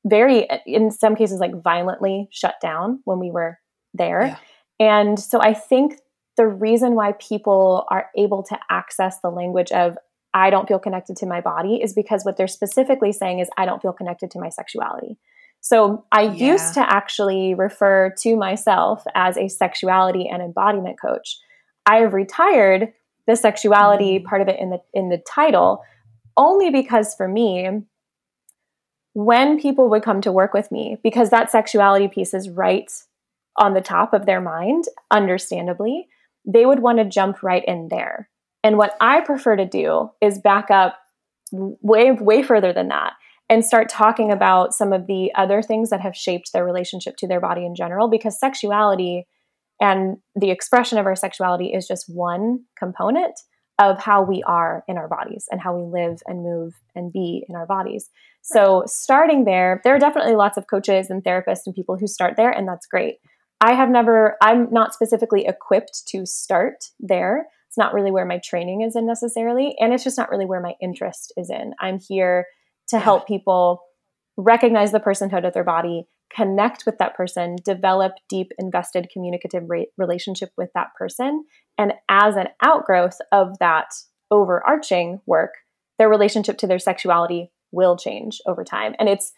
very, 0.04 0.48
in 0.66 0.90
some 0.90 1.14
cases, 1.14 1.38
like 1.38 1.62
violently 1.62 2.28
shut 2.32 2.56
down 2.60 3.00
when 3.04 3.20
we 3.20 3.30
were 3.30 3.58
there. 3.94 4.26
Yeah. 4.26 4.36
And 4.80 5.18
so 5.18 5.40
I 5.40 5.54
think 5.54 5.98
the 6.36 6.46
reason 6.46 6.94
why 6.94 7.12
people 7.12 7.86
are 7.88 8.10
able 8.16 8.42
to 8.44 8.58
access 8.70 9.20
the 9.20 9.30
language 9.30 9.70
of 9.72 9.96
I 10.34 10.50
don't 10.50 10.66
feel 10.66 10.80
connected 10.80 11.16
to 11.18 11.26
my 11.26 11.40
body 11.40 11.80
is 11.80 11.92
because 11.94 12.24
what 12.24 12.36
they're 12.36 12.48
specifically 12.48 13.12
saying 13.12 13.38
is 13.38 13.48
I 13.56 13.66
don't 13.66 13.80
feel 13.80 13.92
connected 13.92 14.32
to 14.32 14.40
my 14.40 14.48
sexuality. 14.48 15.16
So 15.60 16.04
I 16.12 16.22
yeah. 16.22 16.52
used 16.52 16.74
to 16.74 16.80
actually 16.80 17.54
refer 17.54 18.12
to 18.20 18.36
myself 18.36 19.04
as 19.14 19.38
a 19.38 19.48
sexuality 19.48 20.28
and 20.28 20.42
embodiment 20.42 21.00
coach. 21.00 21.38
I 21.86 21.96
have 21.98 22.12
retired 22.12 22.92
the 23.26 23.36
sexuality 23.36 24.18
mm. 24.18 24.24
part 24.24 24.42
of 24.42 24.48
it 24.48 24.58
in 24.58 24.70
the 24.70 24.80
in 24.92 25.08
the 25.08 25.18
title 25.18 25.82
only 26.36 26.70
because 26.70 27.14
for 27.14 27.28
me 27.28 27.82
when 29.14 29.60
people 29.60 29.88
would 29.88 30.02
come 30.02 30.20
to 30.20 30.32
work 30.32 30.52
with 30.52 30.70
me 30.72 30.98
because 31.02 31.30
that 31.30 31.50
sexuality 31.50 32.08
piece 32.08 32.34
is 32.34 32.50
right 32.50 32.90
on 33.56 33.74
the 33.74 33.80
top 33.80 34.12
of 34.12 34.26
their 34.26 34.40
mind, 34.40 34.84
understandably, 35.10 36.08
they 36.46 36.66
would 36.66 36.80
want 36.80 36.98
to 36.98 37.04
jump 37.04 37.42
right 37.42 37.64
in 37.66 37.88
there. 37.90 38.28
And 38.62 38.78
what 38.78 38.96
I 39.00 39.20
prefer 39.20 39.56
to 39.56 39.66
do 39.66 40.10
is 40.20 40.38
back 40.38 40.70
up 40.70 40.98
way, 41.52 42.10
way 42.12 42.42
further 42.42 42.72
than 42.72 42.88
that 42.88 43.12
and 43.50 43.64
start 43.64 43.88
talking 43.88 44.32
about 44.32 44.74
some 44.74 44.92
of 44.92 45.06
the 45.06 45.30
other 45.34 45.62
things 45.62 45.90
that 45.90 46.00
have 46.00 46.16
shaped 46.16 46.52
their 46.52 46.64
relationship 46.64 47.16
to 47.18 47.28
their 47.28 47.40
body 47.40 47.64
in 47.64 47.74
general, 47.74 48.08
because 48.08 48.38
sexuality 48.38 49.26
and 49.80 50.16
the 50.34 50.50
expression 50.50 50.98
of 50.98 51.06
our 51.06 51.16
sexuality 51.16 51.66
is 51.66 51.86
just 51.86 52.06
one 52.08 52.60
component 52.78 53.38
of 53.78 53.98
how 53.98 54.22
we 54.22 54.42
are 54.46 54.84
in 54.86 54.96
our 54.96 55.08
bodies 55.08 55.46
and 55.50 55.60
how 55.60 55.76
we 55.76 55.84
live 55.84 56.20
and 56.26 56.44
move 56.44 56.72
and 56.94 57.12
be 57.12 57.44
in 57.48 57.56
our 57.56 57.66
bodies. 57.66 58.08
So, 58.42 58.84
starting 58.86 59.44
there, 59.44 59.80
there 59.84 59.94
are 59.94 59.98
definitely 59.98 60.36
lots 60.36 60.56
of 60.56 60.66
coaches 60.68 61.10
and 61.10 61.24
therapists 61.24 61.62
and 61.66 61.74
people 61.74 61.96
who 61.98 62.06
start 62.06 62.34
there, 62.36 62.50
and 62.50 62.68
that's 62.68 62.86
great. 62.86 63.16
I 63.60 63.74
have 63.74 63.88
never, 63.88 64.36
I'm 64.42 64.68
not 64.70 64.94
specifically 64.94 65.46
equipped 65.46 66.02
to 66.08 66.26
start 66.26 66.84
there. 67.00 67.46
It's 67.68 67.78
not 67.78 67.94
really 67.94 68.10
where 68.10 68.26
my 68.26 68.40
training 68.44 68.82
is 68.82 68.94
in 68.94 69.06
necessarily. 69.06 69.74
And 69.80 69.92
it's 69.92 70.04
just 70.04 70.18
not 70.18 70.30
really 70.30 70.46
where 70.46 70.60
my 70.60 70.74
interest 70.80 71.32
is 71.36 71.50
in. 71.50 71.72
I'm 71.80 71.98
here 71.98 72.46
to 72.88 72.98
help 72.98 73.26
people 73.26 73.82
recognize 74.36 74.92
the 74.92 75.00
personhood 75.00 75.46
of 75.46 75.54
their 75.54 75.64
body, 75.64 76.06
connect 76.32 76.84
with 76.86 76.98
that 76.98 77.14
person, 77.16 77.56
develop 77.64 78.12
deep, 78.28 78.50
invested 78.58 79.08
communicative 79.12 79.64
re- 79.68 79.88
relationship 79.96 80.50
with 80.56 80.70
that 80.74 80.88
person. 80.98 81.44
And 81.78 81.94
as 82.08 82.36
an 82.36 82.48
outgrowth 82.62 83.18
of 83.32 83.58
that 83.60 83.86
overarching 84.30 85.20
work, 85.26 85.52
their 85.98 86.08
relationship 86.08 86.58
to 86.58 86.66
their 86.66 86.78
sexuality 86.78 87.50
will 87.70 87.96
change 87.96 88.40
over 88.46 88.64
time. 88.64 88.94
And 88.98 89.08
it's 89.08 89.32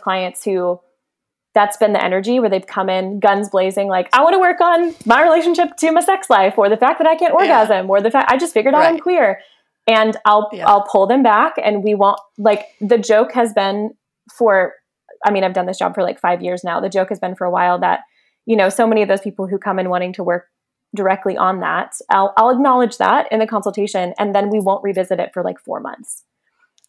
clients 0.00 0.44
who 0.44 0.80
that's 1.54 1.76
been 1.76 1.92
the 1.92 2.02
energy 2.02 2.38
where 2.38 2.48
they've 2.48 2.66
come 2.66 2.88
in 2.88 3.18
guns 3.18 3.48
blazing 3.48 3.88
like 3.88 4.08
i 4.12 4.22
want 4.22 4.34
to 4.34 4.38
work 4.38 4.60
on 4.60 4.94
my 5.04 5.22
relationship 5.22 5.76
to 5.76 5.90
my 5.90 6.00
sex 6.00 6.30
life 6.30 6.54
or 6.56 6.68
the 6.68 6.76
fact 6.76 6.98
that 6.98 7.06
i 7.06 7.14
can't 7.14 7.34
orgasm 7.34 7.86
yeah. 7.86 7.90
or 7.90 8.00
the 8.00 8.10
fact 8.10 8.30
i 8.30 8.36
just 8.36 8.54
figured 8.54 8.74
out 8.74 8.80
right. 8.80 8.88
i'm 8.88 8.98
queer 8.98 9.40
and 9.86 10.16
i'll 10.24 10.48
yeah. 10.52 10.66
i'll 10.66 10.82
pull 10.82 11.06
them 11.06 11.22
back 11.22 11.54
and 11.62 11.82
we 11.82 11.94
won't 11.94 12.20
like 12.38 12.66
the 12.80 12.98
joke 12.98 13.32
has 13.32 13.52
been 13.52 13.90
for 14.36 14.74
i 15.24 15.30
mean 15.30 15.44
i've 15.44 15.54
done 15.54 15.66
this 15.66 15.78
job 15.78 15.94
for 15.94 16.02
like 16.02 16.20
five 16.20 16.42
years 16.42 16.62
now 16.64 16.80
the 16.80 16.88
joke 16.88 17.08
has 17.08 17.18
been 17.18 17.34
for 17.34 17.46
a 17.46 17.50
while 17.50 17.78
that 17.78 18.00
you 18.46 18.56
know 18.56 18.68
so 18.68 18.86
many 18.86 19.02
of 19.02 19.08
those 19.08 19.20
people 19.20 19.46
who 19.46 19.58
come 19.58 19.78
in 19.78 19.88
wanting 19.88 20.12
to 20.12 20.22
work 20.22 20.46
directly 20.94 21.36
on 21.36 21.60
that 21.60 21.92
i'll, 22.10 22.32
I'll 22.36 22.50
acknowledge 22.50 22.98
that 22.98 23.30
in 23.30 23.38
the 23.38 23.46
consultation 23.46 24.14
and 24.18 24.34
then 24.34 24.50
we 24.50 24.60
won't 24.60 24.82
revisit 24.82 25.20
it 25.20 25.30
for 25.32 25.42
like 25.42 25.58
four 25.58 25.80
months 25.80 26.24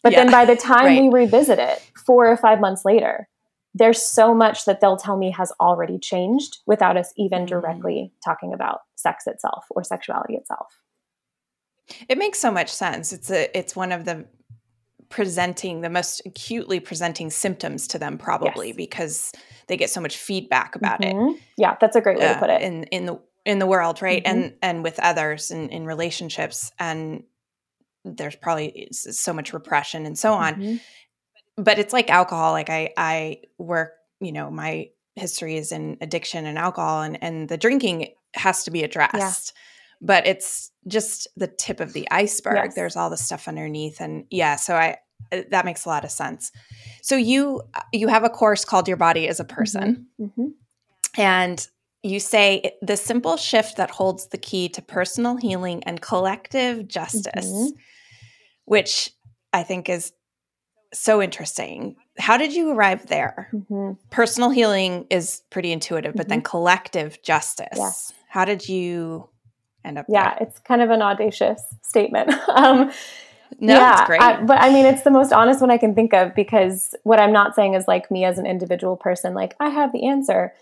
but 0.02 0.12
yeah. 0.12 0.24
then 0.24 0.32
by 0.32 0.44
the 0.44 0.56
time 0.70 0.84
right. 0.84 1.02
we 1.02 1.08
revisit 1.08 1.58
it 1.58 1.80
four 2.06 2.26
or 2.26 2.36
five 2.36 2.60
months 2.60 2.84
later 2.84 3.28
there's 3.74 4.02
so 4.02 4.34
much 4.34 4.64
that 4.66 4.80
they'll 4.80 4.96
tell 4.96 5.16
me 5.16 5.30
has 5.30 5.52
already 5.60 5.98
changed 5.98 6.58
without 6.66 6.96
us 6.96 7.12
even 7.16 7.44
mm. 7.44 7.48
directly 7.48 8.12
talking 8.24 8.52
about 8.52 8.80
sex 8.96 9.26
itself 9.26 9.64
or 9.70 9.82
sexuality 9.82 10.34
itself. 10.34 10.82
It 12.08 12.18
makes 12.18 12.38
so 12.38 12.50
much 12.50 12.70
sense. 12.70 13.12
It's 13.12 13.30
a 13.30 13.56
it's 13.56 13.74
one 13.74 13.92
of 13.92 14.04
the 14.04 14.26
presenting 15.08 15.82
the 15.82 15.90
most 15.90 16.22
acutely 16.24 16.80
presenting 16.80 17.28
symptoms 17.28 17.86
to 17.86 17.98
them 17.98 18.16
probably 18.16 18.68
yes. 18.68 18.76
because 18.76 19.32
they 19.66 19.76
get 19.76 19.90
so 19.90 20.00
much 20.00 20.16
feedback 20.16 20.74
about 20.74 21.00
mm-hmm. 21.00 21.34
it. 21.34 21.40
Yeah, 21.58 21.76
that's 21.80 21.96
a 21.96 22.00
great 22.00 22.18
way 22.18 22.26
uh, 22.26 22.34
to 22.34 22.40
put 22.40 22.50
it. 22.50 22.62
In 22.62 22.84
in 22.84 23.06
the 23.06 23.20
in 23.44 23.58
the 23.58 23.66
world, 23.66 24.00
right? 24.00 24.22
Mm-hmm. 24.22 24.38
And 24.38 24.54
and 24.62 24.82
with 24.82 25.00
others 25.00 25.50
in 25.50 25.70
in 25.70 25.86
relationships 25.86 26.70
and 26.78 27.24
there's 28.04 28.34
probably 28.34 28.88
so 28.90 29.32
much 29.32 29.52
repression 29.52 30.06
and 30.06 30.18
so 30.18 30.32
on. 30.32 30.54
Mm-hmm 30.54 30.76
but 31.56 31.78
it's 31.78 31.92
like 31.92 32.10
alcohol 32.10 32.52
like 32.52 32.70
i 32.70 32.92
i 32.96 33.38
work 33.58 33.92
you 34.20 34.32
know 34.32 34.50
my 34.50 34.88
history 35.16 35.56
is 35.56 35.72
in 35.72 35.98
addiction 36.00 36.46
and 36.46 36.58
alcohol 36.58 37.02
and 37.02 37.22
and 37.22 37.48
the 37.48 37.56
drinking 37.56 38.08
has 38.34 38.64
to 38.64 38.70
be 38.70 38.82
addressed. 38.82 39.52
Yeah. 39.54 39.60
But 40.04 40.26
it's 40.26 40.70
just 40.88 41.28
the 41.36 41.46
tip 41.46 41.78
of 41.78 41.92
the 41.92 42.08
iceberg. 42.10 42.56
Yes. 42.56 42.74
There's 42.74 42.96
all 42.96 43.10
the 43.10 43.16
stuff 43.16 43.46
underneath 43.46 44.00
and 44.00 44.24
yeah, 44.30 44.56
so 44.56 44.74
I 44.74 44.98
uh, 45.30 45.42
that 45.50 45.64
makes 45.64 45.84
a 45.84 45.88
lot 45.88 46.04
of 46.04 46.10
sense. 46.10 46.50
So 47.02 47.16
you 47.16 47.62
you 47.92 48.08
have 48.08 48.24
a 48.24 48.30
course 48.30 48.64
called 48.64 48.88
Your 48.88 48.96
Body 48.96 49.28
as 49.28 49.38
a 49.38 49.44
Person. 49.44 50.06
Mm-hmm. 50.20 50.42
Mm-hmm. 50.42 51.20
And 51.20 51.66
you 52.02 52.18
say 52.18 52.72
the 52.82 52.96
simple 52.96 53.36
shift 53.36 53.76
that 53.76 53.90
holds 53.90 54.28
the 54.28 54.38
key 54.38 54.68
to 54.70 54.82
personal 54.82 55.36
healing 55.36 55.84
and 55.84 56.00
collective 56.00 56.88
justice, 56.88 57.46
mm-hmm. 57.46 57.76
which 58.64 59.10
I 59.52 59.62
think 59.62 59.88
is 59.88 60.12
so 60.92 61.22
interesting. 61.22 61.96
How 62.18 62.36
did 62.36 62.52
you 62.52 62.70
arrive 62.70 63.06
there? 63.06 63.48
Mm-hmm. 63.52 63.92
Personal 64.10 64.50
healing 64.50 65.06
is 65.10 65.42
pretty 65.50 65.72
intuitive, 65.72 66.14
but 66.14 66.28
then 66.28 66.38
mm-hmm. 66.38 66.50
collective 66.50 67.22
justice. 67.22 67.68
Yes. 67.74 68.12
How 68.28 68.44
did 68.44 68.68
you 68.68 69.28
end 69.84 69.98
up 69.98 70.06
yeah, 70.08 70.34
there? 70.38 70.48
it's 70.48 70.58
kind 70.60 70.82
of 70.82 70.90
an 70.90 71.02
audacious 71.02 71.62
statement. 71.82 72.30
um, 72.48 72.92
no, 73.60 73.74
yeah, 73.74 74.06
great. 74.06 74.20
I, 74.20 74.42
but 74.42 74.58
I 74.60 74.72
mean, 74.72 74.86
it's 74.86 75.02
the 75.02 75.10
most 75.10 75.32
honest 75.32 75.60
one 75.60 75.70
I 75.70 75.78
can 75.78 75.94
think 75.94 76.14
of 76.14 76.34
because 76.34 76.94
what 77.04 77.20
I'm 77.20 77.32
not 77.32 77.54
saying 77.54 77.74
is 77.74 77.86
like 77.86 78.10
me 78.10 78.24
as 78.24 78.38
an 78.38 78.46
individual 78.46 78.96
person, 78.96 79.34
like 79.34 79.54
I 79.60 79.68
have 79.68 79.92
the 79.92 80.06
answer 80.06 80.52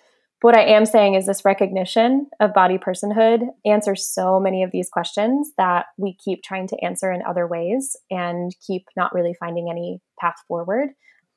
what 0.42 0.56
I 0.56 0.64
am 0.64 0.86
saying 0.86 1.14
is 1.14 1.26
this 1.26 1.44
recognition 1.44 2.26
of 2.40 2.54
body 2.54 2.78
personhood 2.78 3.40
answers 3.66 4.08
so 4.08 4.40
many 4.40 4.62
of 4.62 4.70
these 4.72 4.88
questions 4.88 5.52
that 5.58 5.86
we 5.98 6.16
keep 6.24 6.42
trying 6.42 6.66
to 6.68 6.76
answer 6.82 7.12
in 7.12 7.22
other 7.28 7.46
ways 7.46 7.96
and 8.10 8.54
keep 8.66 8.84
not 8.96 9.14
really 9.14 9.34
finding 9.38 9.68
any 9.70 10.00
path 10.18 10.36
forward. 10.48 10.90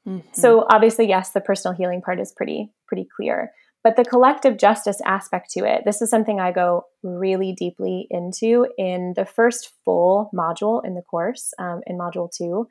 Mm-hmm. 0.08 0.28
So 0.34 0.66
obviously, 0.70 1.08
yes, 1.08 1.32
the 1.32 1.42
personal 1.42 1.76
healing 1.76 2.02
part 2.02 2.20
is 2.20 2.34
pretty 2.36 2.72
pretty 2.88 3.08
clear. 3.16 3.52
But 3.84 3.98
the 3.98 4.06
collective 4.06 4.58
justice 4.58 5.02
aspect 5.06 5.50
to 5.52 5.66
it, 5.66 5.82
this 5.86 6.02
is 6.02 6.10
something 6.10 6.40
I 6.40 6.54
go 6.54 6.86
really 7.04 7.52
deeply 7.52 8.08
into 8.10 8.66
in 8.78 9.14
the 9.18 9.26
first 9.26 9.74
full 9.84 10.30
module 10.34 10.86
in 10.86 10.96
the 10.96 11.02
course, 11.02 11.54
um, 11.60 11.82
in 11.86 11.98
module 11.98 12.30
two, 12.32 12.68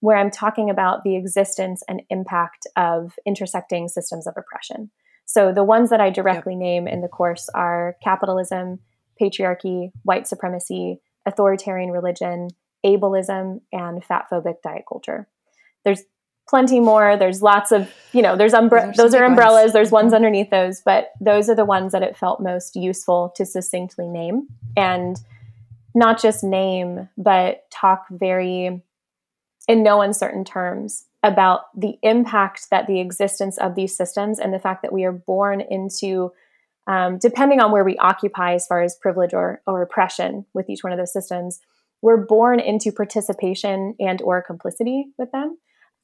where 0.00 0.16
I'm 0.16 0.30
talking 0.30 0.68
about 0.68 1.04
the 1.04 1.16
existence 1.16 1.84
and 1.88 2.02
impact 2.10 2.66
of 2.76 3.12
intersecting 3.24 3.86
systems 3.86 4.26
of 4.26 4.34
oppression. 4.36 4.90
So 5.26 5.52
the 5.52 5.64
ones 5.64 5.90
that 5.90 6.00
I 6.00 6.10
directly 6.10 6.54
yep. 6.54 6.60
name 6.60 6.88
in 6.88 7.02
the 7.02 7.08
course 7.08 7.48
are 7.52 7.96
capitalism, 8.02 8.78
patriarchy, 9.20 9.90
white 10.04 10.26
supremacy, 10.26 11.00
authoritarian 11.26 11.90
religion, 11.90 12.48
ableism, 12.84 13.60
and 13.72 14.02
fat 14.04 14.26
phobic 14.30 14.62
diet 14.62 14.84
culture. 14.88 15.26
There's 15.84 16.02
plenty 16.48 16.78
more. 16.78 17.16
There's 17.16 17.42
lots 17.42 17.72
of, 17.72 17.92
you 18.12 18.22
know, 18.22 18.36
there's 18.36 18.52
umbre- 18.52 18.94
those 18.94 19.14
are, 19.14 19.24
umbrellas, 19.24 19.64
ones. 19.64 19.72
there's 19.72 19.90
ones 19.90 20.06
mm-hmm. 20.06 20.14
underneath 20.14 20.50
those, 20.50 20.80
but 20.80 21.10
those 21.20 21.50
are 21.50 21.56
the 21.56 21.64
ones 21.64 21.92
that 21.92 22.04
it 22.04 22.16
felt 22.16 22.40
most 22.40 22.76
useful 22.76 23.32
to 23.36 23.44
succinctly 23.44 24.06
name 24.06 24.46
and 24.76 25.18
not 25.94 26.20
just 26.20 26.44
name, 26.44 27.08
but 27.18 27.68
talk 27.70 28.06
very 28.10 28.82
in 29.66 29.82
no 29.82 30.00
uncertain 30.02 30.44
terms 30.44 31.06
about 31.26 31.62
the 31.78 31.98
impact 32.02 32.70
that 32.70 32.86
the 32.86 33.00
existence 33.00 33.58
of 33.58 33.74
these 33.74 33.96
systems 33.96 34.38
and 34.38 34.54
the 34.54 34.58
fact 34.58 34.82
that 34.82 34.92
we 34.92 35.04
are 35.04 35.12
born 35.12 35.60
into 35.60 36.32
um, 36.88 37.18
depending 37.18 37.58
on 37.60 37.72
where 37.72 37.82
we 37.82 37.96
occupy 37.96 38.54
as 38.54 38.64
far 38.64 38.80
as 38.80 38.94
privilege 38.94 39.34
or, 39.34 39.60
or 39.66 39.82
oppression 39.82 40.46
with 40.54 40.70
each 40.70 40.84
one 40.84 40.92
of 40.92 40.98
those 40.98 41.12
systems 41.12 41.60
we're 42.02 42.24
born 42.24 42.60
into 42.60 42.92
participation 42.92 43.94
and 43.98 44.22
or 44.22 44.42
complicity 44.42 45.06
with 45.18 45.30
them 45.32 45.58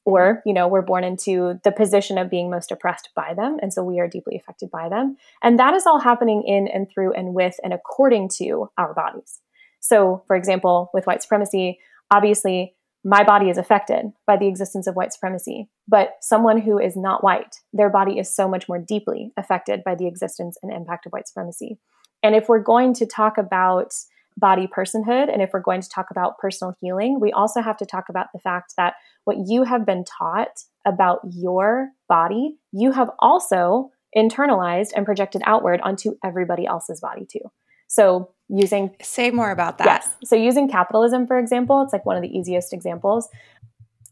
or 0.05 0.41
you 0.45 0.53
know 0.53 0.67
we're 0.67 0.81
born 0.81 1.03
into 1.03 1.59
the 1.63 1.71
position 1.71 2.17
of 2.17 2.29
being 2.29 2.49
most 2.49 2.71
oppressed 2.71 3.09
by 3.15 3.33
them 3.33 3.57
and 3.61 3.73
so 3.73 3.83
we 3.83 3.99
are 3.99 4.07
deeply 4.07 4.35
affected 4.35 4.69
by 4.69 4.89
them. 4.89 5.15
And 5.41 5.57
that 5.59 5.73
is 5.73 5.85
all 5.85 5.99
happening 5.99 6.43
in 6.45 6.67
and 6.67 6.89
through 6.89 7.13
and 7.13 7.33
with 7.33 7.55
and 7.63 7.73
according 7.73 8.29
to 8.37 8.69
our 8.77 8.93
bodies. 8.93 9.39
So 9.79 10.23
for 10.27 10.35
example 10.35 10.89
with 10.93 11.07
white 11.07 11.21
supremacy 11.21 11.79
obviously 12.11 12.75
my 13.03 13.23
body 13.23 13.49
is 13.49 13.57
affected 13.57 14.13
by 14.25 14.37
the 14.37 14.47
existence 14.47 14.87
of 14.87 14.95
white 14.95 15.13
supremacy. 15.13 15.69
But 15.87 16.13
someone 16.21 16.61
who 16.61 16.79
is 16.79 16.95
not 16.95 17.23
white, 17.23 17.57
their 17.73 17.89
body 17.89 18.17
is 18.17 18.33
so 18.33 18.47
much 18.47 18.69
more 18.69 18.79
deeply 18.79 19.31
affected 19.35 19.83
by 19.83 19.95
the 19.95 20.07
existence 20.07 20.57
and 20.63 20.71
impact 20.71 21.05
of 21.05 21.11
white 21.11 21.27
supremacy. 21.27 21.79
And 22.21 22.35
if 22.35 22.47
we're 22.47 22.63
going 22.63 22.93
to 22.95 23.05
talk 23.05 23.37
about 23.37 23.93
body 24.37 24.67
personhood 24.67 25.31
and 25.31 25.41
if 25.41 25.51
we're 25.53 25.59
going 25.59 25.81
to 25.81 25.89
talk 25.89 26.07
about 26.09 26.37
personal 26.39 26.73
healing, 26.79 27.19
we 27.19 27.31
also 27.31 27.61
have 27.61 27.77
to 27.77 27.85
talk 27.85 28.05
about 28.09 28.27
the 28.33 28.39
fact 28.39 28.73
that 28.77 28.95
what 29.25 29.37
you 29.45 29.63
have 29.63 29.85
been 29.85 30.03
taught 30.05 30.63
about 30.85 31.19
your 31.29 31.89
body, 32.07 32.55
you 32.71 32.91
have 32.91 33.09
also 33.19 33.89
internalized 34.15 34.89
and 34.95 35.05
projected 35.05 35.41
outward 35.45 35.81
onto 35.81 36.15
everybody 36.23 36.65
else's 36.65 36.99
body 37.01 37.25
too. 37.29 37.41
So 37.87 38.31
using 38.53 38.95
say 39.01 39.31
more 39.31 39.51
about 39.51 39.79
that. 39.79 39.85
Yes. 39.85 40.15
So 40.23 40.35
using 40.35 40.69
capitalism, 40.69 41.25
for 41.27 41.39
example, 41.39 41.81
it's 41.81 41.93
like 41.93 42.05
one 42.05 42.15
of 42.15 42.21
the 42.21 42.35
easiest 42.35 42.71
examples. 42.73 43.29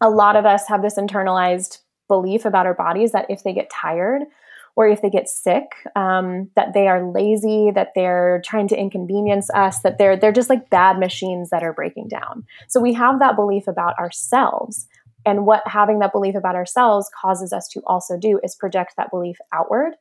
A 0.02 0.10
lot 0.10 0.36
of 0.36 0.46
us 0.46 0.68
have 0.68 0.82
this 0.82 0.98
internalized 0.98 1.80
belief 2.08 2.44
about 2.46 2.66
our 2.66 2.74
bodies 2.74 3.12
that 3.12 3.28
if 3.30 3.44
they 3.44 3.54
get 3.54 3.70
tired 3.70 4.24
or 4.76 4.88
if 4.88 5.02
they 5.02 5.10
get 5.10 5.30
sick, 5.30 5.66
um, 5.96 6.50
that 6.56 6.74
they 6.74 6.88
are 6.88 7.12
lazy, 7.12 7.72
that 7.72 7.90
they're 7.94 8.42
trying 8.44 8.68
to 8.70 8.78
inconvenience 8.78 9.50
us, 9.52 9.82
that 9.82 9.98
they're 9.98 10.18
they're 10.18 10.32
just 10.32 10.50
like 10.50 10.70
bad 10.70 10.98
machines 10.98 11.50
that 11.50 11.64
are 11.64 11.74
breaking 11.74 12.08
down. 12.08 12.44
So 12.68 12.80
we 12.80 12.94
have 12.94 13.20
that 13.20 13.36
belief 13.36 13.68
about 13.68 13.98
ourselves. 14.00 14.88
And 15.24 15.46
what 15.46 15.62
having 15.68 16.00
that 16.00 16.14
belief 16.14 16.34
about 16.34 16.56
ourselves 16.56 17.10
causes 17.22 17.54
us 17.54 17.68
to 17.70 17.82
also 17.86 18.18
do 18.18 18.40
is 18.44 18.56
project 18.56 18.94
that 18.98 19.12
belief 19.12 19.38
outward 19.54 19.94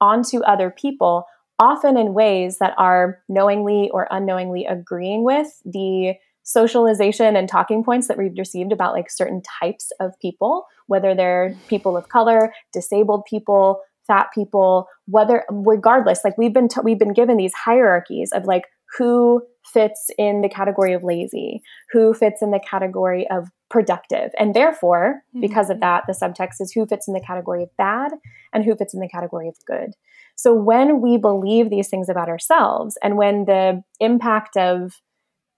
onto 0.00 0.40
other 0.42 0.70
people 0.70 1.24
often 1.58 1.96
in 1.96 2.14
ways 2.14 2.58
that 2.58 2.74
are 2.78 3.18
knowingly 3.28 3.90
or 3.92 4.06
unknowingly 4.10 4.64
agreeing 4.66 5.24
with 5.24 5.60
the 5.64 6.14
socialization 6.44 7.36
and 7.36 7.48
talking 7.48 7.84
points 7.84 8.08
that 8.08 8.16
we've 8.16 8.38
received 8.38 8.72
about 8.72 8.94
like 8.94 9.10
certain 9.10 9.42
types 9.60 9.92
of 10.00 10.18
people, 10.20 10.64
whether 10.86 11.14
they're 11.14 11.54
people 11.68 11.96
of 11.96 12.08
color, 12.08 12.52
disabled 12.72 13.24
people, 13.26 13.82
fat 14.06 14.28
people, 14.34 14.88
whether 15.06 15.44
regardless, 15.50 16.20
like 16.24 16.38
we've 16.38 16.54
been 16.54 16.68
t- 16.68 16.80
we've 16.82 16.98
been 16.98 17.12
given 17.12 17.36
these 17.36 17.52
hierarchies 17.52 18.30
of 18.32 18.46
like 18.46 18.64
who 18.96 19.42
fits 19.64 20.08
in 20.16 20.40
the 20.40 20.48
category 20.48 20.94
of 20.94 21.04
lazy, 21.04 21.60
who 21.92 22.14
fits 22.14 22.40
in 22.40 22.50
the 22.50 22.60
category 22.60 23.28
of 23.30 23.48
productive. 23.70 24.30
And 24.38 24.54
therefore, 24.54 25.22
mm-hmm. 25.30 25.40
because 25.40 25.70
of 25.70 25.80
that, 25.80 26.04
the 26.06 26.12
subtext 26.12 26.60
is 26.60 26.72
who 26.72 26.86
fits 26.86 27.08
in 27.08 27.14
the 27.14 27.20
category 27.20 27.62
of 27.62 27.76
bad 27.76 28.12
and 28.52 28.64
who 28.64 28.74
fits 28.74 28.94
in 28.94 29.00
the 29.00 29.08
category 29.08 29.48
of 29.48 29.56
good. 29.66 29.94
So 30.36 30.54
when 30.54 31.00
we 31.00 31.16
believe 31.16 31.68
these 31.68 31.88
things 31.88 32.08
about 32.08 32.28
ourselves 32.28 32.96
and 33.02 33.16
when 33.16 33.44
the 33.44 33.82
impact 34.00 34.56
of 34.56 35.00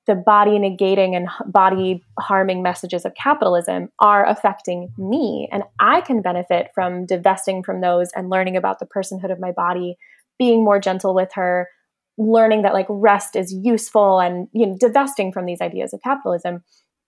the 0.06 0.14
body 0.14 0.52
negating 0.52 1.14
and 1.14 1.28
body 1.46 2.02
harming 2.18 2.62
messages 2.62 3.04
of 3.04 3.14
capitalism 3.14 3.90
are 3.98 4.26
affecting 4.26 4.88
me 4.98 5.48
and 5.52 5.62
I 5.78 6.00
can 6.00 6.22
benefit 6.22 6.70
from 6.74 7.06
divesting 7.06 7.62
from 7.62 7.80
those 7.80 8.10
and 8.16 8.30
learning 8.30 8.56
about 8.56 8.78
the 8.78 8.86
personhood 8.86 9.30
of 9.30 9.38
my 9.38 9.52
body, 9.52 9.96
being 10.38 10.64
more 10.64 10.80
gentle 10.80 11.14
with 11.14 11.30
her, 11.34 11.68
learning 12.16 12.62
that 12.62 12.74
like 12.74 12.86
rest 12.88 13.36
is 13.36 13.52
useful 13.52 14.18
and 14.18 14.48
you 14.52 14.66
know 14.66 14.76
divesting 14.80 15.32
from 15.32 15.46
these 15.46 15.60
ideas 15.60 15.92
of 15.92 16.00
capitalism. 16.02 16.64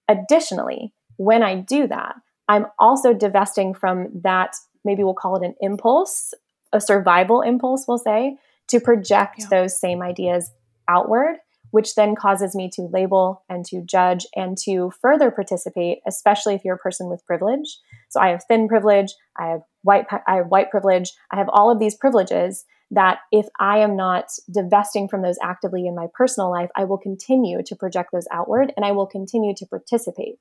Additionally, 0.08 0.92
when 1.16 1.42
I 1.42 1.56
do 1.56 1.86
that, 1.86 2.16
I'm 2.48 2.66
also 2.78 3.12
divesting 3.12 3.74
from 3.74 4.08
that 4.22 4.56
maybe 4.84 5.04
we'll 5.04 5.14
call 5.14 5.36
it 5.36 5.46
an 5.46 5.54
impulse 5.60 6.34
a 6.72 6.80
survival 6.80 7.42
impulse, 7.42 7.84
we'll 7.86 7.98
say, 7.98 8.36
to 8.68 8.80
project 8.80 9.40
yeah. 9.40 9.46
those 9.50 9.78
same 9.78 10.02
ideas 10.02 10.50
outward, 10.88 11.36
which 11.70 11.94
then 11.94 12.14
causes 12.14 12.54
me 12.54 12.70
to 12.72 12.82
label 12.82 13.44
and 13.48 13.64
to 13.66 13.82
judge 13.82 14.26
and 14.34 14.56
to 14.58 14.90
further 15.00 15.30
participate, 15.30 15.98
especially 16.06 16.54
if 16.54 16.64
you're 16.64 16.76
a 16.76 16.78
person 16.78 17.08
with 17.08 17.24
privilege. 17.26 17.78
So 18.08 18.20
I 18.20 18.28
have 18.28 18.44
thin 18.44 18.68
privilege, 18.68 19.14
I 19.38 19.48
have 19.48 19.62
white 19.82 20.06
I 20.26 20.36
have 20.36 20.48
white 20.48 20.70
privilege, 20.70 21.12
I 21.30 21.36
have 21.36 21.48
all 21.50 21.70
of 21.70 21.78
these 21.78 21.94
privileges 21.94 22.64
that 22.92 23.18
if 23.30 23.46
I 23.58 23.78
am 23.78 23.96
not 23.96 24.26
divesting 24.50 25.08
from 25.08 25.22
those 25.22 25.38
actively 25.42 25.86
in 25.86 25.94
my 25.94 26.06
personal 26.14 26.50
life, 26.50 26.70
I 26.76 26.84
will 26.84 26.98
continue 26.98 27.62
to 27.64 27.76
project 27.76 28.10
those 28.12 28.28
outward 28.30 28.72
and 28.76 28.86
I 28.86 28.92
will 28.92 29.06
continue 29.06 29.54
to 29.56 29.66
participate 29.66 30.36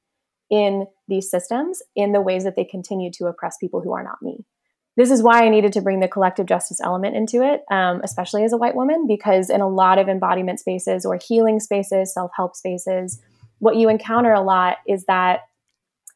in 0.49 0.85
these 1.07 1.31
systems 1.31 1.81
in 1.95 2.11
the 2.11 2.21
ways 2.21 2.43
that 2.43 2.55
they 2.55 2.65
continue 2.65 3.09
to 3.13 3.25
oppress 3.25 3.57
people 3.57 3.81
who 3.81 3.93
are 3.93 4.03
not 4.03 4.21
me 4.21 4.45
this 4.97 5.09
is 5.09 5.23
why 5.23 5.43
I 5.43 5.49
needed 5.49 5.73
to 5.73 5.81
bring 5.81 5.99
the 5.99 6.07
collective 6.07 6.45
justice 6.45 6.81
element 6.81 7.15
into 7.15 7.41
it, 7.41 7.63
um, 7.71 8.01
especially 8.03 8.43
as 8.43 8.51
a 8.51 8.57
white 8.57 8.75
woman, 8.75 9.07
because 9.07 9.49
in 9.49 9.61
a 9.61 9.69
lot 9.69 9.99
of 9.99 10.09
embodiment 10.09 10.59
spaces 10.59 11.05
or 11.05 11.17
healing 11.25 11.59
spaces, 11.59 12.13
self 12.13 12.31
help 12.35 12.55
spaces, 12.55 13.21
what 13.59 13.77
you 13.77 13.89
encounter 13.89 14.33
a 14.33 14.41
lot 14.41 14.77
is 14.87 15.05
that 15.05 15.41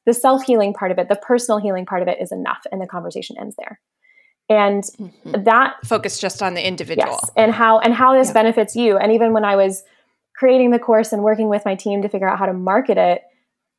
the 0.06 0.13
self 0.13 0.43
healing 0.43 0.74
part 0.74 0.91
of 0.91 1.00
it, 1.00 1.08
the 1.08 1.15
personal 1.15 1.60
healing 1.60 1.86
part 1.86 2.02
of 2.02 2.08
it 2.08 2.21
is 2.21 2.32
enough, 2.32 2.63
and 2.71 2.82
the 2.82 2.88
conversation 2.88 3.38
ends 3.39 3.56
there. 3.58 3.80
And 4.49 4.84
mm-hmm. 4.84 5.43
that 5.43 5.75
focus 5.86 6.19
just 6.19 6.43
on 6.43 6.53
the 6.53 6.65
individual 6.65 7.17
yes, 7.21 7.31
and 7.36 7.51
how 7.51 7.79
and 7.79 7.93
how 7.93 8.13
this 8.13 8.27
yeah. 8.27 8.34
benefits 8.34 8.75
you. 8.75 8.97
And 8.97 9.12
even 9.12 9.34
when 9.34 9.43
I 9.43 9.55
was 9.55 9.84
creating 10.36 10.71
the 10.71 10.79
course 10.79 11.12
and 11.12 11.23
working 11.23 11.49
with 11.49 11.65
my 11.65 11.75
team 11.75 12.01
to 12.03 12.10
figure 12.10 12.29
out 12.29 12.38
how 12.38 12.45
to 12.45 12.53
market 12.53 12.97
it, 12.97 13.23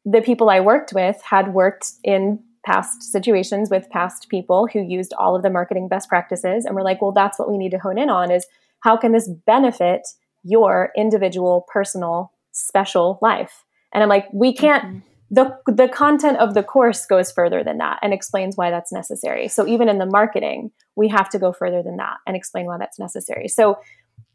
the 0.05 0.23
people 0.23 0.51
I 0.51 0.61
worked 0.61 0.93
with 0.93 1.21
had 1.23 1.55
worked 1.55 1.93
in 2.03 2.41
past 2.65 3.03
situations 3.03 3.71
with 3.71 3.89
past 3.91 4.29
people 4.29 4.67
who 4.73 4.81
used 4.81 5.13
all 5.13 5.37
of 5.37 5.43
the 5.43 5.51
marketing 5.51 5.87
best 5.87 6.09
practices 6.09 6.65
and 6.65 6.75
we're 6.75 6.83
like 6.83 7.01
well 7.01 7.13
that's 7.13 7.39
what 7.39 7.49
we 7.49 7.57
need 7.57 7.71
to 7.71 7.79
hone 7.79 7.97
in 7.97 8.11
on 8.11 8.33
is 8.33 8.45
How 8.81 8.97
can 8.97 9.13
this 9.13 9.29
benefit 9.29 10.03
your 10.47 10.93
individual, 10.97 11.67
personal, 11.73 12.33
special 12.53 13.19
life? 13.21 13.65
And 13.93 14.03
I'm 14.03 14.09
like, 14.09 14.27
we 14.33 14.53
can't. 14.53 14.85
Mm-hmm. 14.85 14.99
The, 15.31 15.59
the 15.67 15.89
content 15.89 16.39
of 16.39 16.55
the 16.55 16.63
course 16.63 17.05
goes 17.05 17.33
further 17.33 17.65
than 17.65 17.79
that 17.79 17.99
and 18.01 18.13
explains 18.13 18.57
why 18.57 18.71
that's 18.71 18.93
necessary. 18.93 19.49
So, 19.49 19.67
even 19.67 19.89
in 19.89 19.99
the 19.99 20.07
marketing, 20.07 20.71
we 20.95 21.09
have 21.09 21.29
to 21.31 21.39
go 21.39 21.53
further 21.53 21.83
than 21.83 21.97
that 21.97 22.19
and 22.27 22.37
explain 22.37 22.67
why 22.67 22.79
that's 22.79 22.99
necessary. 22.99 23.49
So, 23.49 23.79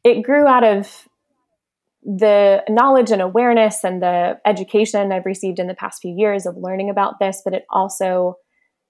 it 0.04 0.22
grew 0.22 0.48
out 0.48 0.64
of 0.66 1.08
the 2.04 2.64
knowledge 2.68 3.12
and 3.12 3.22
awareness 3.22 3.84
and 3.84 4.02
the 4.02 4.40
education 4.46 5.12
I've 5.12 5.26
received 5.26 5.60
in 5.60 5.68
the 5.68 5.76
past 5.76 6.02
few 6.02 6.14
years 6.16 6.46
of 6.46 6.58
learning 6.58 6.90
about 6.90 7.20
this, 7.20 7.42
but 7.44 7.54
it 7.54 7.66
also 7.70 8.36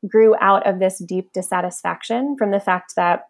grew 0.07 0.35
out 0.39 0.67
of 0.67 0.79
this 0.79 0.99
deep 1.05 1.31
dissatisfaction 1.33 2.35
from 2.37 2.51
the 2.51 2.59
fact 2.59 2.93
that 2.95 3.23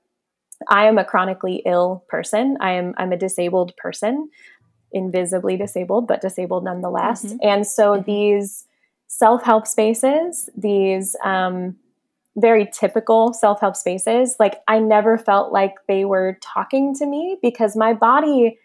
I 0.70 0.86
am 0.86 0.98
a 0.98 1.06
chronically 1.06 1.64
ill 1.66 2.06
person. 2.08 2.58
I 2.62 2.74
am 2.74 2.94
I'm 2.98 3.12
a 3.12 3.18
disabled 3.18 3.76
person, 3.78 4.30
invisibly 4.94 5.58
disabled, 5.58 6.08
but 6.08 6.22
disabled 6.22 6.64
nonetheless. 6.64 7.26
Mm-hmm. 7.26 7.38
And 7.42 7.68
so 7.68 7.94
mm-hmm. 7.94 8.04
these 8.04 8.66
self-help 9.08 9.68
spaces, 9.68 10.50
these 10.56 11.16
um, 11.24 11.76
very 12.36 12.70
typical 12.72 13.34
self-help 13.34 13.76
spaces, 13.76 14.38
like 14.40 14.62
I 14.68 14.80
never 14.80 15.18
felt 15.18 15.52
like 15.52 15.76
they 15.88 16.06
were 16.06 16.38
talking 16.42 16.96
to 16.96 17.06
me 17.06 17.38
because 17.42 17.76
my 17.76 17.94
body 17.94 18.58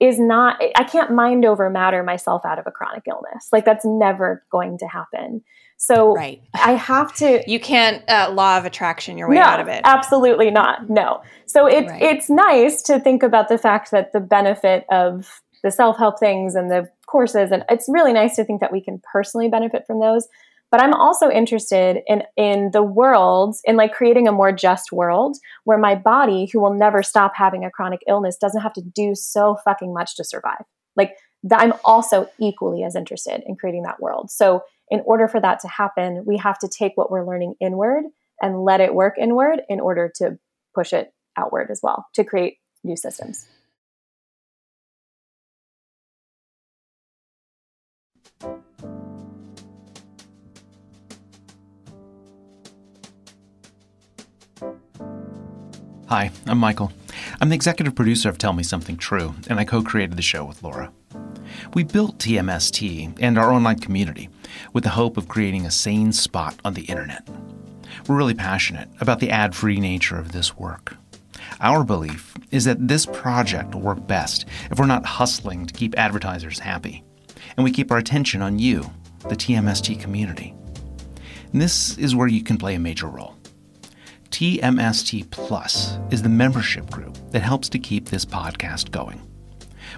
is 0.00 0.20
not 0.20 0.62
I 0.76 0.84
can't 0.84 1.10
mind 1.10 1.44
over 1.44 1.68
matter 1.70 2.02
myself 2.02 2.44
out 2.44 2.58
of 2.58 2.66
a 2.66 2.70
chronic 2.70 3.04
illness. 3.08 3.48
Like 3.52 3.64
that's 3.64 3.84
never 3.84 4.44
going 4.50 4.78
to 4.78 4.86
happen. 4.86 5.42
So 5.76 6.14
right. 6.14 6.40
I 6.54 6.72
have 6.72 7.14
to 7.16 7.42
You 7.50 7.58
can't 7.58 8.08
uh, 8.08 8.30
law 8.32 8.58
of 8.58 8.64
attraction 8.64 9.18
your 9.18 9.28
way 9.28 9.36
no, 9.36 9.42
out 9.42 9.60
of 9.60 9.68
it. 9.68 9.80
Absolutely 9.84 10.50
not. 10.50 10.88
No. 10.88 11.22
So 11.46 11.66
it 11.66 11.86
right. 11.86 12.00
it's 12.00 12.30
nice 12.30 12.82
to 12.82 13.00
think 13.00 13.22
about 13.22 13.48
the 13.48 13.58
fact 13.58 13.90
that 13.90 14.12
the 14.12 14.20
benefit 14.20 14.86
of 14.90 15.42
the 15.62 15.70
self-help 15.70 16.18
things 16.18 16.54
and 16.54 16.70
the 16.70 16.88
courses 17.06 17.50
and 17.50 17.64
it's 17.68 17.88
really 17.88 18.12
nice 18.12 18.36
to 18.36 18.44
think 18.44 18.60
that 18.60 18.72
we 18.72 18.82
can 18.82 19.00
personally 19.12 19.48
benefit 19.48 19.84
from 19.86 20.00
those. 20.00 20.28
But 20.70 20.82
i'm 20.82 20.92
also 20.92 21.30
interested 21.30 22.02
in 22.06 22.22
in 22.36 22.70
the 22.72 22.82
world 22.82 23.56
in 23.64 23.76
like 23.76 23.92
creating 23.92 24.28
a 24.28 24.32
more 24.32 24.52
just 24.52 24.92
world 24.92 25.36
where 25.64 25.78
my 25.78 25.94
body 25.94 26.48
who 26.52 26.60
will 26.60 26.74
never 26.74 27.02
stop 27.02 27.32
having 27.34 27.64
a 27.64 27.70
chronic 27.70 28.00
illness 28.06 28.36
doesn't 28.36 28.60
have 28.60 28.74
to 28.74 28.82
do 28.82 29.14
so 29.14 29.56
fucking 29.64 29.94
much 29.94 30.16
to 30.16 30.24
survive. 30.24 30.64
Like 30.96 31.16
i'm 31.52 31.72
also 31.84 32.28
equally 32.38 32.84
as 32.84 32.94
interested 32.94 33.42
in 33.46 33.56
creating 33.56 33.84
that 33.84 34.00
world. 34.00 34.30
So 34.30 34.62
in 34.90 35.00
order 35.04 35.28
for 35.28 35.40
that 35.40 35.60
to 35.60 35.68
happen 35.68 36.24
we 36.26 36.36
have 36.36 36.58
to 36.58 36.68
take 36.68 36.92
what 36.96 37.10
we're 37.10 37.26
learning 37.26 37.54
inward 37.60 38.04
and 38.40 38.62
let 38.64 38.80
it 38.80 38.94
work 38.94 39.14
inward 39.18 39.62
in 39.68 39.80
order 39.80 40.12
to 40.16 40.38
push 40.74 40.92
it 40.92 41.12
outward 41.36 41.70
as 41.70 41.80
well 41.82 42.06
to 42.14 42.24
create 42.24 42.58
new 42.84 42.96
systems 42.96 43.46
Hi, 56.08 56.30
I'm 56.46 56.56
Michael. 56.56 56.90
I'm 57.38 57.50
the 57.50 57.54
executive 57.54 57.94
producer 57.94 58.30
of 58.30 58.38
Tell 58.38 58.54
Me 58.54 58.62
Something 58.62 58.96
True, 58.96 59.34
and 59.46 59.60
I 59.60 59.66
co 59.66 59.82
created 59.82 60.16
the 60.16 60.22
show 60.22 60.42
with 60.42 60.62
Laura. 60.62 60.90
We 61.74 61.82
built 61.84 62.16
TMST 62.16 63.18
and 63.20 63.36
our 63.36 63.52
online 63.52 63.78
community 63.78 64.30
with 64.72 64.84
the 64.84 64.90
hope 64.90 65.18
of 65.18 65.28
creating 65.28 65.66
a 65.66 65.70
sane 65.70 66.14
spot 66.14 66.58
on 66.64 66.72
the 66.72 66.86
internet. 66.86 67.28
We're 68.06 68.16
really 68.16 68.32
passionate 68.32 68.88
about 69.02 69.20
the 69.20 69.30
ad 69.30 69.54
free 69.54 69.80
nature 69.80 70.16
of 70.16 70.32
this 70.32 70.56
work. 70.56 70.96
Our 71.60 71.84
belief 71.84 72.32
is 72.50 72.64
that 72.64 72.88
this 72.88 73.04
project 73.04 73.74
will 73.74 73.82
work 73.82 74.06
best 74.06 74.46
if 74.70 74.78
we're 74.78 74.86
not 74.86 75.04
hustling 75.04 75.66
to 75.66 75.74
keep 75.74 75.98
advertisers 75.98 76.58
happy, 76.58 77.04
and 77.58 77.64
we 77.64 77.70
keep 77.70 77.92
our 77.92 77.98
attention 77.98 78.40
on 78.40 78.58
you, 78.58 78.90
the 79.28 79.36
TMST 79.36 80.00
community. 80.00 80.54
And 81.52 81.60
this 81.60 81.98
is 81.98 82.16
where 82.16 82.28
you 82.28 82.42
can 82.42 82.56
play 82.56 82.76
a 82.76 82.78
major 82.78 83.08
role. 83.08 83.37
TMST 84.38 85.28
Plus 85.32 85.98
is 86.12 86.22
the 86.22 86.28
membership 86.28 86.88
group 86.90 87.18
that 87.32 87.40
helps 87.40 87.68
to 87.70 87.76
keep 87.80 88.04
this 88.04 88.24
podcast 88.24 88.92
going. 88.92 89.20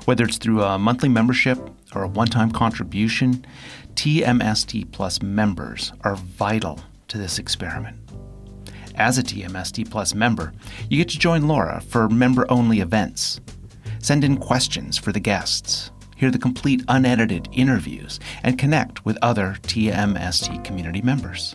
Whether 0.06 0.24
it's 0.24 0.38
through 0.38 0.62
a 0.62 0.78
monthly 0.78 1.10
membership 1.10 1.58
or 1.94 2.04
a 2.04 2.08
one 2.08 2.28
time 2.28 2.50
contribution, 2.50 3.44
TMST 3.96 4.92
Plus 4.92 5.20
members 5.20 5.92
are 6.04 6.16
vital 6.16 6.80
to 7.08 7.18
this 7.18 7.38
experiment. 7.38 7.98
As 8.94 9.18
a 9.18 9.22
TMST 9.22 9.90
Plus 9.90 10.14
member, 10.14 10.54
you 10.88 10.96
get 10.96 11.10
to 11.10 11.18
join 11.18 11.46
Laura 11.46 11.82
for 11.82 12.08
member 12.08 12.50
only 12.50 12.80
events, 12.80 13.42
send 13.98 14.24
in 14.24 14.38
questions 14.38 14.96
for 14.96 15.12
the 15.12 15.20
guests, 15.20 15.90
hear 16.16 16.30
the 16.30 16.38
complete 16.38 16.82
unedited 16.88 17.46
interviews, 17.52 18.18
and 18.42 18.58
connect 18.58 19.04
with 19.04 19.18
other 19.20 19.58
TMST 19.64 20.64
community 20.64 21.02
members. 21.02 21.54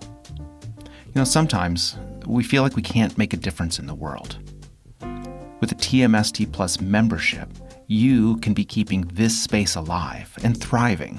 You 1.15 1.21
know, 1.21 1.23
sometimes 1.23 1.97
we 2.25 2.43
feel 2.43 2.63
like 2.63 2.75
we 2.75 2.81
can't 2.81 3.17
make 3.17 3.33
a 3.33 3.37
difference 3.37 3.79
in 3.79 3.87
the 3.87 3.95
world. 3.95 4.37
With 5.61 5.71
a 5.71 5.75
TMST 5.75 6.51
Plus 6.51 6.81
membership, 6.81 7.49
you 7.87 8.37
can 8.37 8.53
be 8.53 8.65
keeping 8.65 9.01
this 9.13 9.41
space 9.41 9.75
alive 9.75 10.37
and 10.43 10.59
thriving 10.59 11.17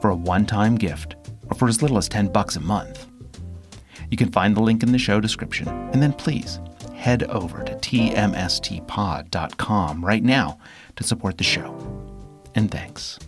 for 0.00 0.10
a 0.10 0.16
one-time 0.16 0.76
gift 0.76 1.16
or 1.48 1.56
for 1.56 1.68
as 1.68 1.82
little 1.82 1.98
as 1.98 2.08
10 2.08 2.32
bucks 2.32 2.56
a 2.56 2.60
month. 2.60 3.06
You 4.10 4.16
can 4.16 4.32
find 4.32 4.56
the 4.56 4.62
link 4.62 4.82
in 4.82 4.92
the 4.92 4.98
show 4.98 5.20
description 5.20 5.68
and 5.68 6.02
then 6.02 6.12
please 6.12 6.58
head 6.94 7.24
over 7.24 7.62
to 7.62 7.74
tmstpod.com 7.74 8.84
right 10.04 10.24
now 10.24 10.58
to 10.96 11.04
support 11.04 11.38
the 11.38 11.44
show. 11.44 11.74
And 12.54 12.70
thanks. 12.70 13.18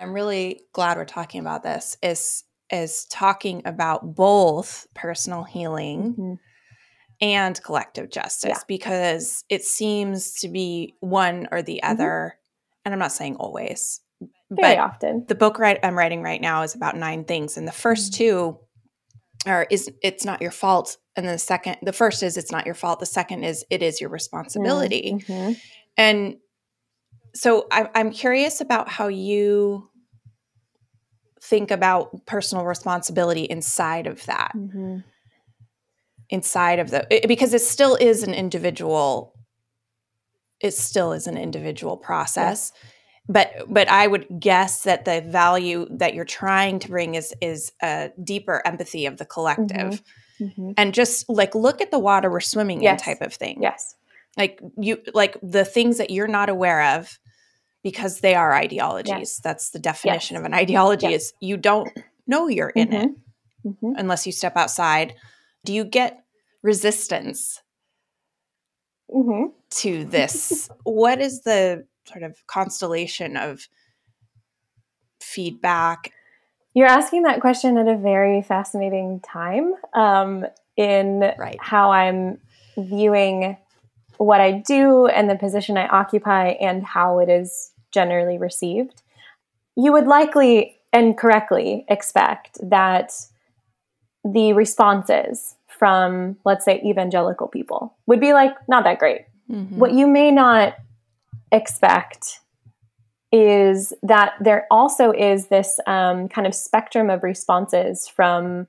I'm 0.00 0.14
really 0.14 0.62
glad 0.72 0.96
we're 0.96 1.04
talking 1.04 1.40
about 1.40 1.62
this 1.62 1.96
is 2.02 2.44
is 2.72 3.04
talking 3.06 3.62
about 3.64 4.14
both 4.14 4.86
personal 4.94 5.42
healing 5.42 6.12
mm-hmm. 6.12 6.34
and 7.20 7.62
collective 7.62 8.10
justice 8.10 8.50
yeah. 8.50 8.62
because 8.68 9.44
it 9.48 9.62
seems 9.62 10.34
to 10.34 10.48
be 10.48 10.94
one 11.00 11.48
or 11.50 11.62
the 11.62 11.80
mm-hmm. 11.82 11.92
other 11.92 12.38
and 12.84 12.94
I'm 12.94 12.98
not 12.98 13.12
saying 13.12 13.36
always 13.36 14.00
very 14.50 14.78
often. 14.78 15.26
The 15.28 15.34
book 15.34 15.58
right 15.58 15.78
I'm 15.82 15.96
writing 15.96 16.22
right 16.22 16.40
now 16.40 16.62
is 16.62 16.74
about 16.74 16.96
nine 16.96 17.24
things 17.24 17.56
and 17.56 17.68
the 17.68 17.72
1st 17.72 18.10
mm-hmm. 18.10 18.16
two 18.16 18.58
are 19.46 19.66
is 19.70 19.90
it's 20.02 20.24
not 20.24 20.42
your 20.42 20.50
fault 20.50 20.96
and 21.16 21.26
then 21.26 21.34
the 21.34 21.38
second 21.38 21.76
the 21.82 21.92
first 21.92 22.22
is 22.22 22.36
it's 22.36 22.52
not 22.52 22.66
your 22.66 22.74
fault 22.74 23.00
the 23.00 23.06
second 23.06 23.44
is 23.44 23.64
it 23.70 23.82
is 23.82 24.00
your 24.00 24.10
responsibility. 24.10 25.22
Mm-hmm. 25.26 25.52
And 25.96 26.36
so 27.34 27.66
I, 27.70 27.88
I'm 27.94 28.10
curious 28.10 28.60
about 28.60 28.88
how 28.88 29.08
you 29.08 29.89
think 31.42 31.70
about 31.70 32.26
personal 32.26 32.64
responsibility 32.64 33.44
inside 33.44 34.06
of 34.06 34.24
that 34.26 34.52
mm-hmm. 34.54 34.98
inside 36.28 36.78
of 36.78 36.90
the 36.90 37.06
it, 37.10 37.28
because 37.28 37.54
it 37.54 37.62
still 37.62 37.96
is 37.96 38.22
an 38.22 38.34
individual 38.34 39.34
it 40.60 40.74
still 40.74 41.12
is 41.12 41.26
an 41.26 41.38
individual 41.38 41.96
process 41.96 42.72
but 43.28 43.50
but 43.68 43.88
i 43.88 44.06
would 44.06 44.26
guess 44.38 44.82
that 44.82 45.06
the 45.06 45.22
value 45.22 45.86
that 45.90 46.14
you're 46.14 46.24
trying 46.24 46.78
to 46.78 46.88
bring 46.88 47.14
is 47.14 47.34
is 47.40 47.72
a 47.82 48.10
deeper 48.22 48.62
empathy 48.66 49.06
of 49.06 49.16
the 49.16 49.24
collective 49.24 50.02
mm-hmm. 50.38 50.44
Mm-hmm. 50.44 50.72
and 50.76 50.92
just 50.92 51.28
like 51.28 51.54
look 51.54 51.80
at 51.80 51.90
the 51.90 51.98
water 51.98 52.30
we're 52.30 52.40
swimming 52.40 52.82
yes. 52.82 53.00
in 53.00 53.04
type 53.04 53.22
of 53.22 53.32
thing 53.32 53.62
yes 53.62 53.94
like 54.36 54.60
you 54.78 54.98
like 55.14 55.38
the 55.42 55.64
things 55.64 55.98
that 55.98 56.10
you're 56.10 56.28
not 56.28 56.50
aware 56.50 56.96
of 56.96 57.18
because 57.82 58.20
they 58.20 58.34
are 58.34 58.52
ideologies. 58.52 59.14
Yes. 59.18 59.40
That's 59.40 59.70
the 59.70 59.78
definition 59.78 60.34
yes. 60.34 60.40
of 60.40 60.46
an 60.46 60.54
ideology 60.54 61.08
yes. 61.08 61.22
is 61.22 61.32
you 61.40 61.56
don't 61.56 61.90
know 62.26 62.48
you're 62.48 62.70
in 62.70 62.88
mm-hmm. 62.88 62.96
it 62.96 63.10
mm-hmm. 63.66 63.92
unless 63.96 64.26
you 64.26 64.32
step 64.32 64.56
outside. 64.56 65.14
Do 65.64 65.72
you 65.72 65.84
get 65.84 66.22
resistance 66.62 67.62
mm-hmm. 69.10 69.52
to 69.70 70.04
this? 70.04 70.68
what 70.84 71.20
is 71.20 71.42
the 71.42 71.86
sort 72.04 72.22
of 72.22 72.46
constellation 72.46 73.36
of 73.36 73.68
feedback? 75.20 76.12
You're 76.74 76.86
asking 76.86 77.24
that 77.24 77.40
question 77.40 77.76
at 77.78 77.88
a 77.88 77.96
very 77.96 78.42
fascinating 78.42 79.20
time 79.20 79.74
um, 79.92 80.46
in 80.76 81.20
right. 81.36 81.58
how 81.60 81.90
I'm 81.90 82.38
viewing 82.76 83.56
what 84.18 84.40
I 84.40 84.52
do 84.52 85.06
and 85.06 85.28
the 85.28 85.34
position 85.34 85.76
I 85.76 85.88
occupy 85.88 86.48
and 86.48 86.84
how 86.84 87.18
it 87.18 87.28
is 87.28 87.69
generally 87.92 88.38
received, 88.38 89.02
you 89.76 89.92
would 89.92 90.06
likely 90.06 90.76
and 90.92 91.16
correctly 91.16 91.84
expect 91.88 92.58
that 92.62 93.12
the 94.24 94.52
responses 94.52 95.56
from, 95.66 96.36
let's 96.44 96.64
say, 96.64 96.80
evangelical 96.84 97.48
people 97.48 97.94
would 98.06 98.20
be 98.20 98.32
like, 98.32 98.54
not 98.68 98.84
that 98.84 98.98
great. 98.98 99.22
Mm-hmm. 99.50 99.78
What 99.78 99.92
you 99.92 100.06
may 100.06 100.30
not 100.30 100.76
expect 101.52 102.40
is 103.32 103.92
that 104.02 104.34
there 104.40 104.66
also 104.70 105.12
is 105.12 105.46
this 105.46 105.78
um, 105.86 106.28
kind 106.28 106.46
of 106.46 106.54
spectrum 106.54 107.10
of 107.10 107.22
responses 107.22 108.08
from 108.08 108.66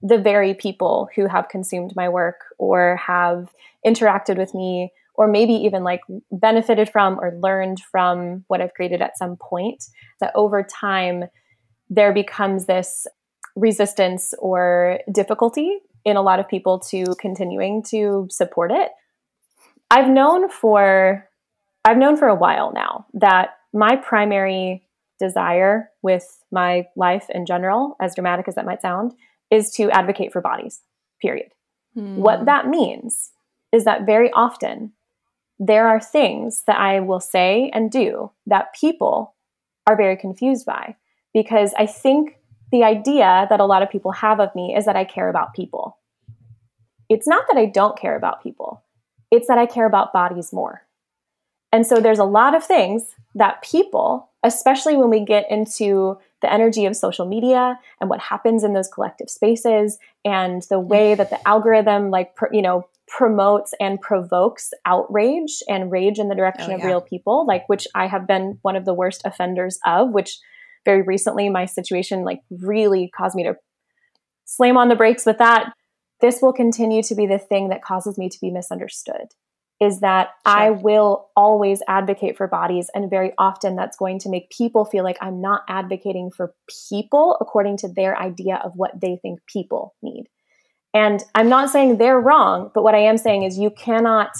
the 0.00 0.18
very 0.18 0.54
people 0.54 1.08
who 1.16 1.26
have 1.26 1.48
consumed 1.48 1.94
my 1.96 2.08
work 2.08 2.44
or 2.58 2.96
have 2.96 3.52
interacted 3.84 4.36
with 4.36 4.54
me 4.54 4.92
or 5.14 5.28
maybe 5.28 5.52
even 5.52 5.84
like 5.84 6.00
benefited 6.32 6.88
from 6.90 7.18
or 7.20 7.38
learned 7.40 7.80
from 7.90 8.44
what 8.48 8.60
I've 8.60 8.74
created 8.74 9.00
at 9.00 9.16
some 9.16 9.36
point 9.36 9.84
that 10.20 10.32
over 10.34 10.62
time 10.62 11.24
there 11.88 12.12
becomes 12.12 12.66
this 12.66 13.06
resistance 13.56 14.34
or 14.38 14.98
difficulty 15.12 15.78
in 16.04 16.16
a 16.16 16.22
lot 16.22 16.40
of 16.40 16.48
people 16.48 16.78
to 16.78 17.04
continuing 17.20 17.82
to 17.90 18.26
support 18.30 18.70
it. 18.72 18.90
I've 19.90 20.08
known 20.08 20.48
for 20.48 21.28
I've 21.84 21.98
known 21.98 22.16
for 22.16 22.28
a 22.28 22.34
while 22.34 22.72
now 22.74 23.06
that 23.14 23.50
my 23.72 23.96
primary 23.96 24.82
desire 25.20 25.90
with 26.02 26.24
my 26.50 26.86
life 26.96 27.26
in 27.30 27.46
general, 27.46 27.96
as 28.00 28.14
dramatic 28.14 28.48
as 28.48 28.54
that 28.54 28.64
might 28.64 28.80
sound, 28.80 29.12
is 29.50 29.70
to 29.72 29.90
advocate 29.90 30.32
for 30.32 30.40
bodies, 30.40 30.80
period. 31.20 31.50
Mm. 31.96 32.16
What 32.16 32.46
that 32.46 32.68
means 32.68 33.32
is 33.72 33.84
that 33.84 34.06
very 34.06 34.32
often 34.32 34.92
there 35.58 35.88
are 35.88 36.00
things 36.00 36.62
that 36.66 36.78
I 36.78 37.00
will 37.00 37.20
say 37.20 37.70
and 37.72 37.90
do 37.90 38.30
that 38.46 38.74
people 38.74 39.34
are 39.86 39.96
very 39.96 40.16
confused 40.16 40.66
by 40.66 40.96
because 41.32 41.74
I 41.78 41.86
think 41.86 42.38
the 42.72 42.84
idea 42.84 43.46
that 43.48 43.60
a 43.60 43.64
lot 43.64 43.82
of 43.82 43.90
people 43.90 44.12
have 44.12 44.40
of 44.40 44.54
me 44.54 44.74
is 44.76 44.84
that 44.86 44.96
I 44.96 45.04
care 45.04 45.28
about 45.28 45.54
people. 45.54 45.98
It's 47.08 47.28
not 47.28 47.44
that 47.48 47.58
I 47.58 47.66
don't 47.66 47.98
care 47.98 48.16
about 48.16 48.42
people, 48.42 48.82
it's 49.30 49.48
that 49.48 49.58
I 49.58 49.66
care 49.66 49.86
about 49.86 50.12
bodies 50.12 50.52
more. 50.52 50.82
And 51.72 51.86
so 51.86 51.96
there's 51.96 52.20
a 52.20 52.24
lot 52.24 52.54
of 52.54 52.64
things 52.64 53.14
that 53.34 53.62
people, 53.62 54.30
especially 54.44 54.96
when 54.96 55.10
we 55.10 55.24
get 55.24 55.50
into 55.50 56.18
the 56.44 56.52
energy 56.52 56.84
of 56.84 56.94
social 56.94 57.24
media 57.24 57.78
and 58.02 58.10
what 58.10 58.20
happens 58.20 58.62
in 58.62 58.74
those 58.74 58.88
collective 58.88 59.30
spaces 59.30 59.98
and 60.26 60.60
the 60.68 60.78
way 60.78 61.14
that 61.14 61.30
the 61.30 61.48
algorithm 61.48 62.10
like 62.10 62.36
you 62.52 62.60
know 62.60 62.86
promotes 63.08 63.72
and 63.80 63.98
provokes 64.02 64.74
outrage 64.84 65.62
and 65.70 65.90
rage 65.90 66.18
in 66.18 66.28
the 66.28 66.34
direction 66.34 66.66
oh, 66.66 66.76
yeah. 66.76 66.76
of 66.76 66.84
real 66.84 67.00
people 67.00 67.46
like 67.46 67.66
which 67.70 67.86
I 67.94 68.08
have 68.08 68.26
been 68.26 68.58
one 68.60 68.76
of 68.76 68.84
the 68.84 68.92
worst 68.92 69.22
offenders 69.24 69.78
of 69.86 70.10
which 70.10 70.38
very 70.84 71.00
recently 71.00 71.48
my 71.48 71.64
situation 71.64 72.24
like 72.24 72.42
really 72.50 73.10
caused 73.16 73.34
me 73.34 73.44
to 73.44 73.56
slam 74.44 74.76
on 74.76 74.90
the 74.90 74.96
brakes 74.96 75.24
with 75.24 75.38
that 75.38 75.72
this 76.20 76.42
will 76.42 76.52
continue 76.52 77.02
to 77.04 77.14
be 77.14 77.26
the 77.26 77.38
thing 77.38 77.70
that 77.70 77.82
causes 77.82 78.18
me 78.18 78.28
to 78.28 78.38
be 78.38 78.50
misunderstood 78.50 79.28
is 79.84 80.00
that 80.00 80.30
sure. 80.46 80.56
I 80.56 80.70
will 80.70 81.28
always 81.36 81.82
advocate 81.86 82.36
for 82.36 82.48
bodies. 82.48 82.90
And 82.94 83.10
very 83.10 83.32
often 83.38 83.76
that's 83.76 83.96
going 83.96 84.18
to 84.20 84.30
make 84.30 84.50
people 84.50 84.84
feel 84.84 85.04
like 85.04 85.18
I'm 85.20 85.40
not 85.40 85.62
advocating 85.68 86.30
for 86.30 86.54
people 86.88 87.36
according 87.40 87.76
to 87.78 87.88
their 87.88 88.18
idea 88.18 88.60
of 88.64 88.72
what 88.74 88.98
they 89.00 89.18
think 89.20 89.40
people 89.46 89.94
need. 90.02 90.24
And 90.94 91.22
I'm 91.34 91.48
not 91.48 91.70
saying 91.70 91.98
they're 91.98 92.20
wrong, 92.20 92.70
but 92.74 92.82
what 92.82 92.94
I 92.94 93.00
am 93.00 93.18
saying 93.18 93.42
is 93.42 93.58
you 93.58 93.70
cannot, 93.70 94.30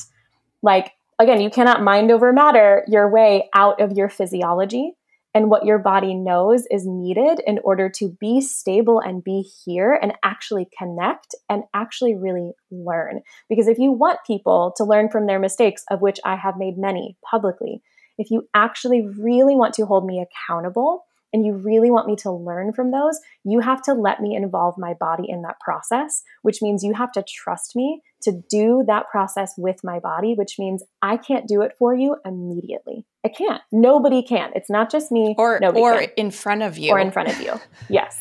like, 0.63 0.93
again, 1.19 1.41
you 1.41 1.51
cannot 1.51 1.83
mind 1.83 2.11
over 2.11 2.33
matter 2.33 2.85
your 2.89 3.11
way 3.11 3.51
out 3.55 3.81
of 3.81 3.93
your 3.93 4.09
physiology 4.09 4.95
and 5.35 5.51
what 5.51 5.67
your 5.67 5.79
body 5.79 6.15
knows 6.15 6.65
is 6.71 6.87
needed 6.87 7.41
in 7.47 7.59
order 7.65 7.91
to 7.91 8.17
be 8.21 8.41
stable 8.41 9.01
and 9.01 9.25
be 9.25 9.43
here 9.65 9.99
and 10.01 10.13
actually 10.23 10.69
connect 10.79 11.35
and 11.51 11.65
actually 11.75 12.15
really 12.15 12.53
learn. 12.71 13.21
Because 13.49 13.67
if 13.67 13.79
you 13.79 13.91
want 13.91 14.21
people 14.27 14.73
to 14.77 14.85
learn 14.85 15.11
from 15.11 15.27
their 15.27 15.41
mistakes, 15.41 15.85
of 15.91 16.01
which 16.01 16.21
I 16.25 16.37
have 16.37 16.57
made 16.57 16.79
many 16.79 17.17
publicly, 17.29 17.83
if 18.17 18.31
you 18.31 18.49
actually 18.55 19.07
really 19.19 19.57
want 19.57 19.75
to 19.75 19.87
hold 19.87 20.07
me 20.07 20.25
accountable, 20.25 21.05
and 21.33 21.45
you 21.45 21.53
really 21.53 21.91
want 21.91 22.07
me 22.07 22.15
to 22.15 22.31
learn 22.31 22.73
from 22.73 22.93
those, 22.93 23.19
you 23.43 23.59
have 23.59 23.83
to 23.83 23.93
let 23.93 24.21
me 24.21 24.37
involve 24.37 24.79
my 24.79 24.95
body 24.95 25.25
in 25.29 25.43
that 25.43 25.59
process, 25.59 26.23
which 26.43 26.63
means 26.63 26.85
you 26.85 26.95
have 26.95 27.11
to 27.11 27.25
trust 27.27 27.75
me 27.75 28.01
to 28.25 28.43
do 28.51 28.85
that 28.87 29.09
process 29.11 29.55
with 29.57 29.83
my 29.85 29.99
body, 29.99 30.35
which 30.35 30.59
means 30.59 30.83
I 31.03 31.17
can't 31.17 31.47
do 31.47 31.63
it 31.63 31.73
for 31.79 31.95
you 31.95 32.17
immediately. 32.25 33.05
I 33.25 33.29
can't. 33.29 33.63
Nobody 33.73 34.23
can. 34.23 34.51
It's 34.55 34.71
not 34.71 34.91
just 34.91 35.11
me. 35.11 35.35
Or, 35.39 35.59
Nobody 35.61 35.81
or 35.81 35.99
can. 36.01 36.11
in 36.17 36.31
front 36.31 36.63
of 36.63 36.77
you. 36.77 36.91
Or 36.91 36.99
in 36.99 37.11
front 37.11 37.31
of 37.31 37.41
you. 37.41 37.61
yes. 37.89 38.19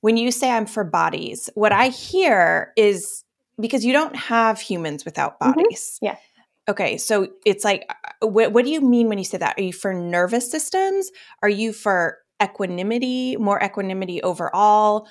When 0.00 0.16
you 0.16 0.30
say 0.30 0.50
I'm 0.50 0.66
for 0.66 0.84
bodies, 0.84 1.48
what 1.54 1.72
I 1.72 1.88
hear 1.88 2.72
is 2.76 3.24
because 3.60 3.84
you 3.84 3.92
don't 3.92 4.16
have 4.16 4.60
humans 4.60 5.04
without 5.04 5.38
mm-hmm. 5.38 5.52
bodies. 5.52 5.98
Mm-hmm. 6.02 6.06
Yeah. 6.06 6.16
Okay, 6.68 6.96
so 6.96 7.28
it's 7.44 7.64
like, 7.64 7.84
uh, 8.22 8.28
what, 8.28 8.52
what 8.52 8.64
do 8.64 8.70
you 8.70 8.80
mean 8.80 9.08
when 9.08 9.18
you 9.18 9.24
say 9.24 9.38
that? 9.38 9.58
Are 9.58 9.62
you 9.62 9.72
for 9.72 9.92
nervous 9.92 10.48
systems? 10.48 11.10
Are 11.42 11.48
you 11.48 11.72
for 11.72 12.18
equanimity, 12.40 13.36
more 13.36 13.60
equanimity 13.62 14.22
overall? 14.22 15.08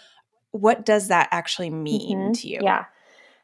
What 0.52 0.86
does 0.86 1.10
that 1.10 1.28
actually 1.32 1.70
mean 1.70 2.18
mm-hmm. 2.18 2.32
to 2.34 2.48
you? 2.48 2.60
Yeah. 2.62 2.86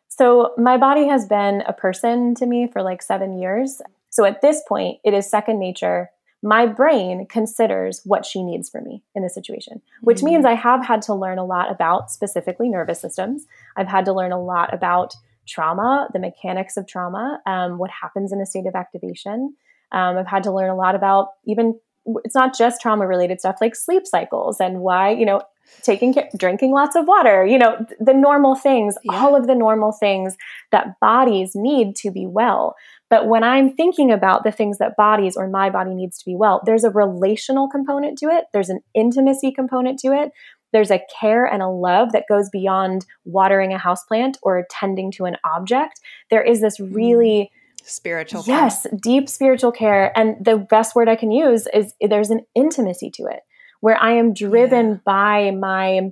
So, 0.09 0.53
my 0.57 0.77
body 0.77 1.07
has 1.07 1.25
been 1.25 1.61
a 1.67 1.73
person 1.73 2.35
to 2.35 2.45
me 2.45 2.67
for 2.71 2.81
like 2.81 3.01
seven 3.01 3.37
years. 3.39 3.81
So, 4.09 4.25
at 4.25 4.41
this 4.41 4.61
point, 4.67 4.99
it 5.03 5.13
is 5.13 5.29
second 5.29 5.59
nature. 5.59 6.09
My 6.43 6.65
brain 6.65 7.25
considers 7.27 8.01
what 8.05 8.25
she 8.25 8.43
needs 8.43 8.69
from 8.69 8.83
me 8.83 9.03
in 9.15 9.23
this 9.23 9.33
situation, 9.33 9.81
which 10.01 10.17
mm-hmm. 10.17 10.25
means 10.27 10.45
I 10.45 10.53
have 10.53 10.85
had 10.85 11.01
to 11.03 11.13
learn 11.13 11.39
a 11.39 11.45
lot 11.45 11.71
about 11.71 12.11
specifically 12.11 12.69
nervous 12.69 13.01
systems. 13.01 13.45
I've 13.75 13.87
had 13.87 14.05
to 14.05 14.13
learn 14.13 14.31
a 14.31 14.41
lot 14.41 14.73
about 14.73 15.15
trauma, 15.47 16.07
the 16.13 16.19
mechanics 16.19 16.77
of 16.77 16.87
trauma, 16.87 17.41
um, 17.45 17.77
what 17.77 17.89
happens 17.89 18.31
in 18.31 18.41
a 18.41 18.45
state 18.45 18.67
of 18.67 18.75
activation. 18.75 19.55
Um, 19.91 20.17
I've 20.17 20.27
had 20.27 20.43
to 20.43 20.51
learn 20.51 20.69
a 20.69 20.75
lot 20.75 20.95
about 20.95 21.29
even 21.45 21.79
it's 22.23 22.35
not 22.35 22.57
just 22.57 22.81
trauma 22.81 23.05
related 23.05 23.39
stuff 23.39 23.57
like 23.59 23.75
sleep 23.75 24.05
cycles 24.05 24.59
and 24.59 24.79
why 24.79 25.09
you 25.09 25.25
know 25.25 25.41
taking 25.81 26.13
care, 26.13 26.29
drinking 26.35 26.71
lots 26.71 26.95
of 26.95 27.07
water 27.07 27.45
you 27.45 27.57
know 27.57 27.77
the 27.99 28.13
normal 28.13 28.55
things 28.55 28.95
yeah. 29.03 29.13
all 29.13 29.35
of 29.35 29.47
the 29.47 29.55
normal 29.55 29.91
things 29.91 30.35
that 30.71 30.99
bodies 30.99 31.51
need 31.55 31.95
to 31.95 32.11
be 32.11 32.25
well. 32.25 32.75
But 33.09 33.27
when 33.27 33.43
i'm 33.43 33.73
thinking 33.73 34.11
about 34.11 34.43
the 34.43 34.51
things 34.51 34.77
that 34.79 34.97
bodies 34.97 35.37
or 35.37 35.47
my 35.47 35.69
body 35.69 35.93
needs 35.93 36.17
to 36.19 36.25
be 36.25 36.35
well 36.35 36.61
there's 36.65 36.83
a 36.83 36.89
relational 36.89 37.69
component 37.69 38.17
to 38.19 38.27
it. 38.27 38.45
There's 38.53 38.69
an 38.69 38.81
intimacy 38.93 39.51
component 39.51 39.99
to 39.99 40.11
it. 40.11 40.31
There's 40.73 40.91
a 40.91 41.01
care 41.19 41.45
and 41.45 41.61
a 41.61 41.69
love 41.69 42.11
that 42.11 42.25
goes 42.27 42.49
beyond 42.49 43.05
watering 43.23 43.73
a 43.73 43.79
houseplant 43.79 44.35
or 44.41 44.65
tending 44.69 45.11
to 45.13 45.25
an 45.25 45.37
object. 45.45 46.01
There 46.29 46.43
is 46.43 46.61
this 46.61 46.79
really 46.79 47.51
mm 47.51 47.57
spiritual 47.83 48.43
yes 48.45 48.85
deep 49.01 49.29
spiritual 49.29 49.71
care. 49.71 50.11
And 50.17 50.35
the 50.43 50.57
best 50.57 50.93
word 50.93 51.07
i 51.07 51.15
can 51.15 51.31
use 51.31 51.67
is 51.73 51.93
there's 52.01 52.29
an 52.29 52.41
intimacy 52.53 53.09
to 53.11 53.23
it 53.27 53.43
where 53.81 54.01
i 54.01 54.11
am 54.11 54.33
driven 54.33 54.89
yeah. 54.89 54.97
by 55.05 55.51
my 55.51 56.11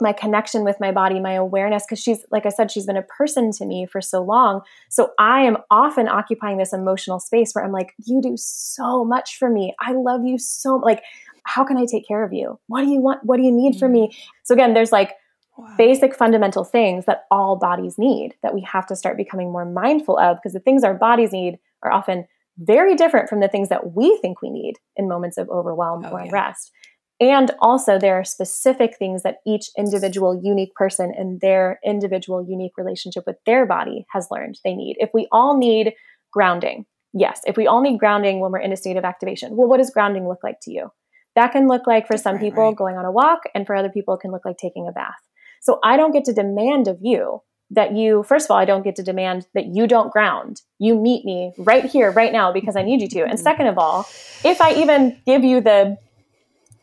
my 0.00 0.12
connection 0.12 0.64
with 0.64 0.76
my 0.80 0.92
body 0.92 1.20
my 1.20 1.32
awareness 1.32 1.84
because 1.84 2.00
she's 2.02 2.24
like 2.30 2.46
i 2.46 2.48
said 2.48 2.70
she's 2.70 2.86
been 2.86 2.96
a 2.96 3.02
person 3.02 3.50
to 3.50 3.64
me 3.64 3.86
for 3.86 4.00
so 4.00 4.22
long 4.22 4.60
so 4.90 5.10
i 5.18 5.40
am 5.40 5.56
often 5.70 6.08
occupying 6.08 6.58
this 6.58 6.72
emotional 6.72 7.18
space 7.18 7.52
where 7.52 7.64
i'm 7.64 7.72
like 7.72 7.94
you 8.04 8.20
do 8.20 8.34
so 8.36 9.04
much 9.04 9.36
for 9.38 9.48
me 9.48 9.74
i 9.80 9.92
love 9.92 10.24
you 10.24 10.38
so 10.38 10.76
like 10.76 11.02
how 11.44 11.64
can 11.64 11.76
i 11.76 11.86
take 11.86 12.06
care 12.06 12.24
of 12.24 12.32
you 12.32 12.58
what 12.66 12.82
do 12.82 12.88
you 12.88 13.00
want 13.00 13.20
what 13.24 13.36
do 13.36 13.42
you 13.42 13.52
need 13.52 13.72
mm-hmm. 13.72 13.78
from 13.78 13.92
me 13.92 14.16
so 14.42 14.54
again 14.54 14.74
there's 14.74 14.92
like 14.92 15.12
wow. 15.56 15.74
basic 15.78 16.14
fundamental 16.14 16.64
things 16.64 17.06
that 17.06 17.24
all 17.30 17.56
bodies 17.56 17.96
need 17.96 18.34
that 18.42 18.54
we 18.54 18.60
have 18.60 18.86
to 18.86 18.96
start 18.96 19.16
becoming 19.16 19.50
more 19.50 19.64
mindful 19.64 20.18
of 20.18 20.36
because 20.36 20.52
the 20.52 20.60
things 20.60 20.84
our 20.84 20.94
bodies 20.94 21.32
need 21.32 21.58
are 21.82 21.92
often 21.92 22.26
very 22.58 22.94
different 22.94 23.28
from 23.28 23.40
the 23.40 23.48
things 23.48 23.68
that 23.68 23.94
we 23.94 24.18
think 24.22 24.40
we 24.40 24.50
need 24.50 24.74
in 24.96 25.08
moments 25.08 25.36
of 25.36 25.48
overwhelm 25.48 26.04
oh, 26.04 26.10
or 26.10 26.24
yeah. 26.24 26.30
rest. 26.32 26.72
And 27.18 27.50
also, 27.60 27.98
there 27.98 28.18
are 28.18 28.24
specific 28.24 28.96
things 28.98 29.22
that 29.22 29.38
each 29.46 29.70
individual, 29.78 30.38
unique 30.42 30.74
person 30.74 31.14
in 31.16 31.38
their 31.40 31.80
individual, 31.84 32.44
unique 32.46 32.76
relationship 32.76 33.24
with 33.26 33.36
their 33.46 33.64
body 33.64 34.06
has 34.12 34.28
learned 34.30 34.58
they 34.64 34.74
need. 34.74 34.96
If 34.98 35.10
we 35.14 35.26
all 35.32 35.56
need 35.56 35.94
grounding, 36.30 36.84
yes, 37.14 37.40
if 37.46 37.56
we 37.56 37.66
all 37.66 37.80
need 37.80 37.98
grounding 37.98 38.40
when 38.40 38.52
we're 38.52 38.58
in 38.58 38.72
a 38.72 38.76
state 38.76 38.98
of 38.98 39.04
activation, 39.04 39.56
well, 39.56 39.66
what 39.66 39.78
does 39.78 39.90
grounding 39.90 40.28
look 40.28 40.40
like 40.44 40.58
to 40.62 40.70
you? 40.70 40.90
That 41.36 41.52
can 41.52 41.68
look 41.68 41.86
like 41.86 42.06
for 42.06 42.18
some 42.18 42.38
people 42.38 42.68
right. 42.68 42.76
going 42.76 42.96
on 42.96 43.04
a 43.06 43.12
walk, 43.12 43.40
and 43.54 43.66
for 43.66 43.74
other 43.74 43.90
people, 43.90 44.14
it 44.14 44.20
can 44.20 44.30
look 44.30 44.44
like 44.44 44.58
taking 44.58 44.86
a 44.86 44.92
bath. 44.92 45.14
So 45.62 45.78
I 45.82 45.96
don't 45.96 46.12
get 46.12 46.24
to 46.26 46.34
demand 46.34 46.86
of 46.86 46.98
you 47.00 47.40
that 47.70 47.96
you, 47.96 48.22
first 48.22 48.46
of 48.46 48.50
all, 48.52 48.56
I 48.56 48.64
don't 48.64 48.84
get 48.84 48.96
to 48.96 49.02
demand 49.02 49.46
that 49.54 49.66
you 49.66 49.86
don't 49.86 50.12
ground. 50.12 50.62
You 50.78 50.94
meet 50.94 51.24
me 51.24 51.52
right 51.58 51.84
here, 51.84 52.10
right 52.10 52.32
now, 52.32 52.52
because 52.52 52.76
I 52.76 52.82
need 52.82 53.00
you 53.00 53.08
to. 53.08 53.22
And 53.22 53.32
mm-hmm. 53.32 53.42
second 53.42 53.66
of 53.66 53.78
all, 53.78 54.06
if 54.44 54.60
I 54.60 54.74
even 54.74 55.20
give 55.26 55.42
you 55.42 55.60
the 55.60 55.98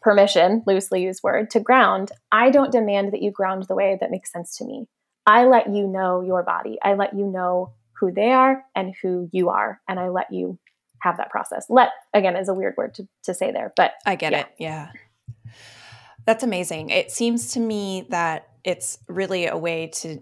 permission, 0.01 0.63
loosely 0.67 1.01
used 1.01 1.23
word, 1.23 1.49
to 1.51 1.59
ground, 1.61 2.11
I 2.31 2.49
don't 2.49 2.71
demand 2.71 3.13
that 3.13 3.21
you 3.21 3.31
ground 3.31 3.63
the 3.67 3.75
way 3.75 3.97
that 3.99 4.11
makes 4.11 4.31
sense 4.31 4.57
to 4.57 4.65
me. 4.65 4.87
I 5.25 5.45
let 5.45 5.69
you 5.69 5.87
know 5.87 6.21
your 6.21 6.43
body. 6.43 6.77
I 6.83 6.95
let 6.95 7.13
you 7.13 7.25
know 7.27 7.71
who 7.93 8.11
they 8.11 8.31
are 8.31 8.65
and 8.75 8.93
who 9.01 9.29
you 9.31 9.49
are. 9.49 9.79
And 9.87 9.97
I 9.99 10.09
let 10.09 10.33
you 10.33 10.59
have 10.99 11.17
that 11.17 11.29
process. 11.29 11.65
Let, 11.69 11.91
again, 12.13 12.35
is 12.35 12.49
a 12.49 12.53
weird 12.53 12.75
word 12.75 12.95
to, 12.95 13.07
to 13.23 13.33
say 13.33 13.51
there, 13.51 13.71
but 13.77 13.93
I 14.05 14.15
get 14.15 14.33
yeah. 14.33 14.39
it. 14.39 14.47
Yeah. 14.57 14.89
That's 16.25 16.43
amazing. 16.43 16.89
It 16.89 17.11
seems 17.11 17.53
to 17.53 17.59
me 17.59 18.05
that 18.09 18.49
it's 18.63 18.97
really 19.07 19.47
a 19.47 19.57
way 19.57 19.87
to 19.95 20.21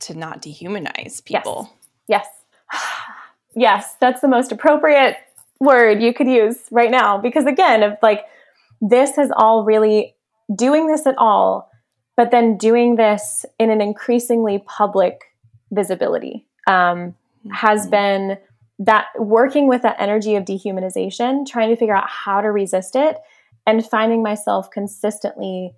to 0.00 0.14
not 0.14 0.42
dehumanize 0.42 1.24
people. 1.24 1.72
Yes. 2.06 2.26
Yes. 2.72 2.80
yes, 3.54 3.94
that's 4.00 4.20
the 4.20 4.28
most 4.28 4.52
appropriate 4.52 5.16
word 5.60 6.02
you 6.02 6.14
could 6.14 6.26
use 6.26 6.58
right 6.70 6.90
now 6.90 7.18
because 7.18 7.44
again 7.44 7.82
of 7.82 7.92
like 8.02 8.24
this 8.80 9.18
is 9.18 9.30
all 9.36 9.62
really 9.62 10.14
doing 10.56 10.86
this 10.86 11.06
at 11.06 11.14
all 11.18 11.70
but 12.16 12.30
then 12.30 12.56
doing 12.56 12.96
this 12.96 13.44
in 13.58 13.70
an 13.70 13.80
increasingly 13.80 14.62
public 14.66 15.20
visibility 15.70 16.46
um, 16.66 17.14
has 17.52 17.82
mm-hmm. 17.82 17.90
been 17.90 18.38
that 18.78 19.06
working 19.18 19.68
with 19.68 19.82
that 19.82 19.96
energy 19.98 20.34
of 20.34 20.44
dehumanization 20.44 21.46
trying 21.46 21.68
to 21.68 21.76
figure 21.76 21.94
out 21.94 22.08
how 22.08 22.40
to 22.40 22.50
resist 22.50 22.96
it 22.96 23.18
and 23.66 23.86
finding 23.86 24.22
myself 24.22 24.70
consistently 24.70 25.72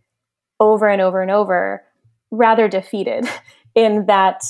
over 0.60 0.88
and 0.88 1.02
over 1.02 1.20
and 1.20 1.30
over 1.30 1.82
rather 2.30 2.68
defeated 2.68 3.28
in 3.74 4.06
that 4.06 4.42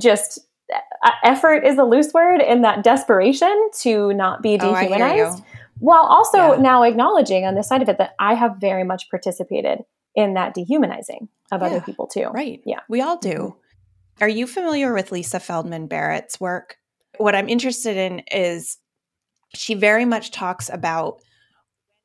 just 0.00 0.40
uh, 0.72 1.10
effort 1.22 1.64
is 1.64 1.78
a 1.78 1.84
loose 1.84 2.12
word 2.12 2.40
in 2.40 2.62
that 2.62 2.82
desperation 2.82 3.70
to 3.80 4.12
not 4.12 4.42
be 4.42 4.58
oh, 4.60 4.74
dehumanized 4.74 5.40
oh, 5.40 5.46
while 5.78 6.04
also 6.04 6.54
yeah. 6.54 6.60
now 6.60 6.82
acknowledging 6.82 7.44
on 7.44 7.54
the 7.54 7.62
side 7.62 7.82
of 7.82 7.88
it 7.88 7.98
that 7.98 8.14
I 8.18 8.34
have 8.34 8.56
very 8.60 8.84
much 8.84 9.08
participated 9.10 9.80
in 10.14 10.34
that 10.34 10.54
dehumanizing 10.54 11.28
of 11.52 11.60
yeah, 11.60 11.66
other 11.66 11.80
people 11.80 12.06
too. 12.06 12.28
Right. 12.28 12.60
Yeah. 12.64 12.80
We 12.88 13.00
all 13.00 13.18
do. 13.18 13.30
Mm-hmm. 13.30 14.24
Are 14.24 14.28
you 14.28 14.46
familiar 14.46 14.94
with 14.94 15.10
Lisa 15.10 15.40
Feldman 15.40 15.88
Barrett's 15.88 16.40
work? 16.40 16.76
What 17.18 17.34
I'm 17.34 17.48
interested 17.48 17.96
in 17.96 18.20
is 18.30 18.78
she 19.54 19.74
very 19.74 20.04
much 20.04 20.30
talks 20.30 20.68
about 20.68 21.20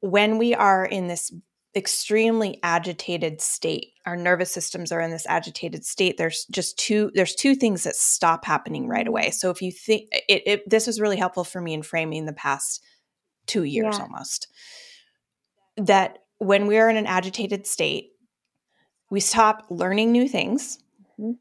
when 0.01 0.37
we 0.37 0.53
are 0.55 0.85
in 0.85 1.07
this 1.07 1.31
extremely 1.75 2.59
agitated 2.63 3.41
state. 3.41 3.93
Our 4.05 4.15
nervous 4.15 4.51
systems 4.51 4.91
are 4.91 5.01
in 5.01 5.11
this 5.11 5.27
agitated 5.27 5.85
state. 5.85 6.17
There's 6.17 6.45
just 6.51 6.77
two 6.79 7.11
there's 7.13 7.35
two 7.35 7.55
things 7.55 7.83
that 7.83 7.95
stop 7.95 8.45
happening 8.45 8.87
right 8.87 9.07
away. 9.07 9.31
So 9.31 9.49
if 9.49 9.61
you 9.61 9.71
think 9.71 10.09
it, 10.11 10.43
it 10.45 10.69
this 10.69 10.87
was 10.87 10.99
really 10.99 11.17
helpful 11.17 11.43
for 11.43 11.61
me 11.61 11.73
in 11.73 11.83
framing 11.83 12.25
the 12.25 12.33
past 12.33 12.83
two 13.45 13.63
years 13.63 13.97
yeah. 13.97 14.03
almost. 14.03 14.47
That 15.77 16.19
when 16.39 16.67
we're 16.67 16.89
in 16.89 16.97
an 16.97 17.05
agitated 17.05 17.67
state 17.67 18.11
we 19.11 19.19
stop 19.19 19.65
learning 19.69 20.11
new 20.11 20.27
things. 20.27 20.79
Mm-hmm. 21.19 21.33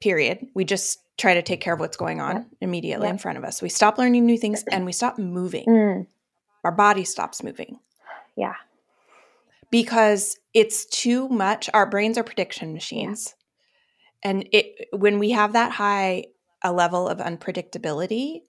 period. 0.00 0.46
We 0.54 0.64
just 0.64 1.00
try 1.18 1.34
to 1.34 1.42
take 1.42 1.60
care 1.60 1.74
of 1.74 1.80
what's 1.80 1.96
going 1.96 2.20
on 2.20 2.46
immediately 2.60 3.08
in 3.08 3.18
front 3.18 3.36
of 3.36 3.44
us. 3.44 3.60
We 3.60 3.68
stop 3.68 3.98
learning 3.98 4.24
new 4.24 4.38
things 4.38 4.64
and 4.70 4.86
we 4.86 4.92
stop 4.92 5.18
moving. 5.18 5.66
Mm. 5.66 6.06
our 6.64 6.72
body 6.72 7.04
stops 7.04 7.42
moving. 7.42 7.78
Yeah 8.36 8.54
because 9.70 10.38
it's 10.54 10.86
too 10.86 11.28
much. 11.28 11.68
Our 11.74 11.88
brains 11.88 12.18
are 12.18 12.24
prediction 12.24 12.72
machines. 12.72 13.34
Yeah. 14.24 14.30
And 14.30 14.48
it 14.52 14.88
when 14.92 15.18
we 15.18 15.30
have 15.30 15.52
that 15.52 15.72
high 15.72 16.26
a 16.62 16.72
level 16.72 17.08
of 17.08 17.18
unpredictability, 17.18 18.42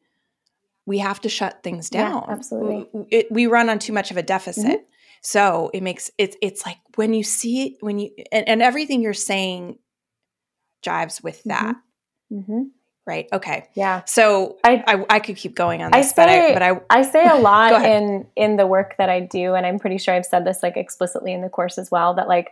we 0.86 1.00
have 1.00 1.22
to 1.22 1.30
shut 1.30 1.62
things 1.64 1.90
down. 1.90 2.24
Yeah, 2.28 2.34
absolutely. 2.34 3.06
It, 3.12 3.28
we 3.30 3.48
run 3.48 3.70
on 3.70 3.80
too 3.80 3.94
much 3.94 4.10
of 4.10 4.18
a 4.18 4.24
deficit. 4.24 4.66
Mm-hmm. 4.66 4.84
So 5.22 5.70
it 5.74 5.84
makes 5.84 6.10
it's 6.18 6.38
it's 6.42 6.66
like 6.66 6.78
when 6.96 7.14
you 7.14 7.24
see 7.24 7.68
it, 7.68 7.74
when 7.82 8.00
you 8.00 8.12
and, 8.32 8.48
and 8.48 8.62
everything 8.62 9.02
you're 9.02 9.14
saying 9.14 9.80
jives 10.84 11.22
with 11.22 11.44
that. 11.44 11.76
Mm-hmm. 12.32 12.52
Mm-hmm. 12.54 12.62
Right. 13.08 13.30
Okay. 13.32 13.70
Yeah. 13.74 14.04
So 14.04 14.58
I, 14.66 14.84
I, 14.86 15.06
I 15.10 15.20
could 15.20 15.38
keep 15.38 15.56
going 15.56 15.82
on 15.82 15.92
this, 15.92 16.12
I 16.12 16.26
say, 16.28 16.54
but 16.54 16.62
I 16.62 16.74
but 16.74 16.84
I 16.92 17.00
I 17.00 17.02
say 17.04 17.26
a 17.26 17.36
lot 17.40 17.86
in 17.86 18.28
in 18.36 18.58
the 18.58 18.68
work 18.68 18.96
that 18.98 19.08
I 19.10 19.22
do, 19.22 19.56
and 19.56 19.66
I'm 19.66 19.80
pretty 19.80 19.98
sure 19.98 20.14
I've 20.14 20.26
said 20.26 20.46
this 20.46 20.62
like 20.62 20.76
explicitly 20.76 21.32
in 21.32 21.42
the 21.42 21.48
course 21.48 21.78
as 21.78 21.90
well. 21.90 22.14
That 22.16 22.28
like 22.28 22.52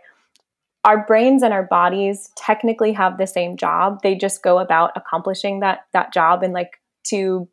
our 0.82 1.04
brains 1.04 1.42
and 1.42 1.52
our 1.52 1.64
bodies 1.64 2.30
technically 2.36 2.94
have 2.94 3.18
the 3.18 3.26
same 3.26 3.58
job. 3.58 4.00
They 4.02 4.14
just 4.14 4.42
go 4.42 4.58
about 4.58 4.92
accomplishing 4.96 5.60
that 5.60 5.80
that 5.92 6.14
job 6.14 6.42
in 6.42 6.52
like 6.52 6.80
two 7.04 7.48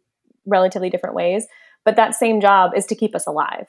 relatively 0.46 0.90
different 0.90 1.16
ways. 1.16 1.46
But 1.84 1.98
that 1.98 2.16
same 2.16 2.40
job 2.40 2.72
is 2.74 2.86
to 2.86 2.96
keep 2.96 3.16
us 3.16 3.28
alive. 3.28 3.68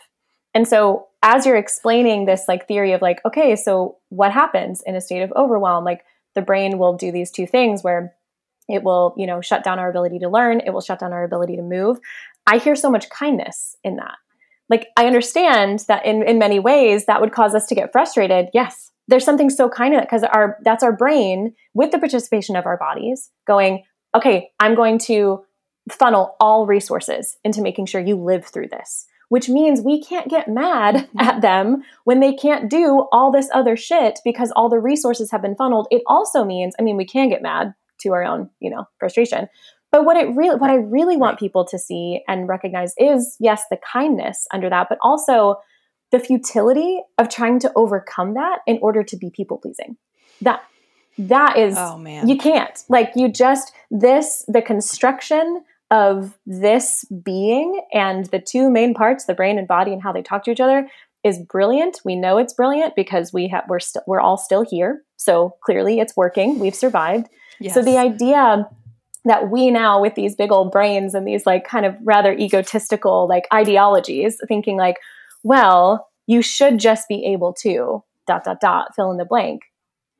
And 0.55 0.69
so 0.69 1.09
as 1.25 1.45
you're 1.45 1.57
explaining 1.57 2.27
this 2.27 2.45
like 2.47 2.69
theory 2.69 2.93
of 2.93 3.03
like, 3.03 3.21
okay, 3.25 3.57
so 3.57 3.97
what 4.11 4.31
happens 4.31 4.81
in 4.87 4.95
a 4.95 5.01
state 5.01 5.23
of 5.23 5.33
overwhelm? 5.35 5.85
Like 5.85 6.05
the 6.37 6.43
brain 6.43 6.79
will 6.79 6.97
do 6.97 7.11
these 7.11 7.33
two 7.33 7.49
things 7.49 7.83
where 7.83 8.15
it 8.69 8.83
will, 8.83 9.15
you 9.17 9.27
know, 9.27 9.41
shut 9.41 9.65
down 9.65 9.79
our 9.79 9.91
ability 9.91 10.19
to 10.21 10.29
learn. 10.29 10.61
It 10.61 10.71
will 10.71 10.81
shut 10.81 10.99
down 10.99 11.13
our 11.13 11.25
ability 11.25 11.57
to 11.57 11.63
move. 11.63 11.99
I 12.47 12.59
hear 12.59 12.77
so 12.77 12.91
much 12.91 13.09
kindness 13.11 13.77
in 13.85 13.97
that. 13.97 14.17
Like, 14.71 14.89
I 14.97 15.07
understand 15.07 15.85
that 15.89 16.07
in, 16.07 16.23
in 16.23 16.39
many 16.39 16.59
ways 16.59 17.07
that 17.07 17.21
would 17.21 17.33
cause 17.33 17.55
us 17.55 17.67
to 17.67 17.75
get 17.75 17.93
frustrated. 17.93 18.49
Yes, 18.55 18.91
there's 19.09 19.25
something 19.25 19.51
so 19.51 19.69
kind 19.69 19.93
in 19.93 20.01
that 20.01 20.07
because 20.07 20.23
our 20.23 20.57
that's 20.63 20.83
our 20.83 20.93
brain 20.93 21.55
with 21.75 21.91
the 21.91 21.99
participation 21.99 22.57
of 22.57 22.65
our 22.65 22.79
bodies 22.79 23.31
going, 23.47 23.85
okay, 24.15 24.51
I'm 24.59 24.75
going 24.75 24.99
to 25.01 25.45
funnel 25.91 26.37
all 26.41 26.67
resources 26.67 27.37
into 27.45 27.61
making 27.61 27.87
sure 27.87 28.01
you 28.01 28.17
live 28.17 28.47
through 28.47 28.69
this 28.69 29.07
which 29.29 29.49
means 29.49 29.81
we 29.81 30.01
can't 30.01 30.31
get 30.31 30.49
mad 30.49 31.09
at 31.19 31.41
them 31.41 31.83
when 32.05 32.21
they 32.21 32.33
can't 32.33 32.71
do 32.71 33.09
all 33.13 33.33
this 33.33 33.49
other 33.53 33.77
shit 33.77 34.21
because 34.25 34.53
all 34.55 34.69
the 34.69 34.79
resources 34.79 35.31
have 35.31 35.43
been 35.43 35.57
funneled. 35.57 35.89
It 35.91 36.03
also 36.07 36.45
means, 36.45 36.75
I 36.79 36.83
mean, 36.83 36.97
we 36.97 37.05
can 37.05 37.29
get 37.29 37.43
mad 37.43 37.75
to 38.05 38.13
our 38.13 38.25
own, 38.25 38.49
you 38.61 38.71
know, 38.71 38.87
frustration. 38.99 39.49
But 39.91 40.05
what 40.05 40.17
it 40.17 40.35
really 40.35 40.57
what 40.57 40.71
I 40.71 40.75
really 40.75 41.17
want 41.17 41.39
people 41.39 41.65
to 41.67 41.79
see 41.79 42.23
and 42.27 42.49
recognize 42.49 42.95
is 42.99 43.37
yes, 43.39 43.63
the 43.71 43.79
kindness 43.93 44.47
under 44.53 44.69
that, 44.71 44.89
but 44.89 44.99
also 45.03 45.57
the 46.11 46.19
futility 46.19 47.01
of 47.19 47.29
trying 47.29 47.59
to 47.61 47.73
overcome 47.77 48.35
that 48.35 48.61
in 48.67 48.79
order 48.83 49.03
to 49.03 49.17
be 49.17 49.31
people 49.31 49.59
pleasing. 49.59 49.97
That 50.41 50.65
that 51.17 51.57
is 51.57 51.77
oh 51.79 51.99
man. 51.99 52.29
you 52.29 52.37
can't. 52.37 52.83
Like 52.89 53.13
you 53.15 53.29
just 53.29 53.73
this 53.91 54.45
the 54.49 54.63
construction 54.63 55.65
of 55.91 56.37
this 56.45 57.05
being 57.23 57.81
and 57.93 58.27
the 58.27 58.41
two 58.41 58.71
main 58.71 58.95
parts 58.95 59.27
the 59.27 59.35
brain 59.35 59.59
and 59.59 59.69
body 59.69 59.93
and 59.93 60.03
how 60.03 60.13
they 60.13 60.23
talk 60.23 60.45
to 60.45 60.51
each 60.51 60.61
other 60.61 60.89
is 61.23 61.39
brilliant. 61.39 62.01
We 62.05 62.17
know 62.17 62.39
it's 62.39 62.53
brilliant 62.53 62.97
because 62.97 63.33
we 63.33 63.49
have 63.49 63.65
we're 63.69 63.79
still 63.81 64.03
we're 64.07 64.21
all 64.21 64.37
still 64.37 64.65
here 64.69 65.05
so 65.17 65.57
clearly 65.63 66.01
it's 66.01 66.17
working. 66.17 66.59
We've 66.59 66.75
survived. 66.75 67.29
Yes. 67.61 67.75
So 67.75 67.83
the 67.83 67.99
idea 67.99 68.69
that 69.25 69.51
we 69.51 69.71
now 69.71 70.01
with 70.01 70.15
these 70.15 70.35
big 70.35 70.53
old 70.53 70.71
brains 70.71 71.15
and 71.15 71.27
these 71.27 71.47
like 71.47 71.67
kind 71.67 71.87
of 71.87 71.97
rather 72.03 72.33
egotistical 72.33 73.27
like 73.29 73.45
ideologies 73.53 74.39
thinking 74.47 74.77
like 74.77 74.97
well 75.43 76.09
you 76.27 76.43
should 76.43 76.79
just 76.79 77.09
be 77.09 77.25
able 77.27 77.53
to 77.53 78.03
dot 78.27 78.45
dot 78.45 78.61
dot 78.61 78.95
fill 78.95 79.11
in 79.11 79.17
the 79.17 79.25
blank. 79.25 79.63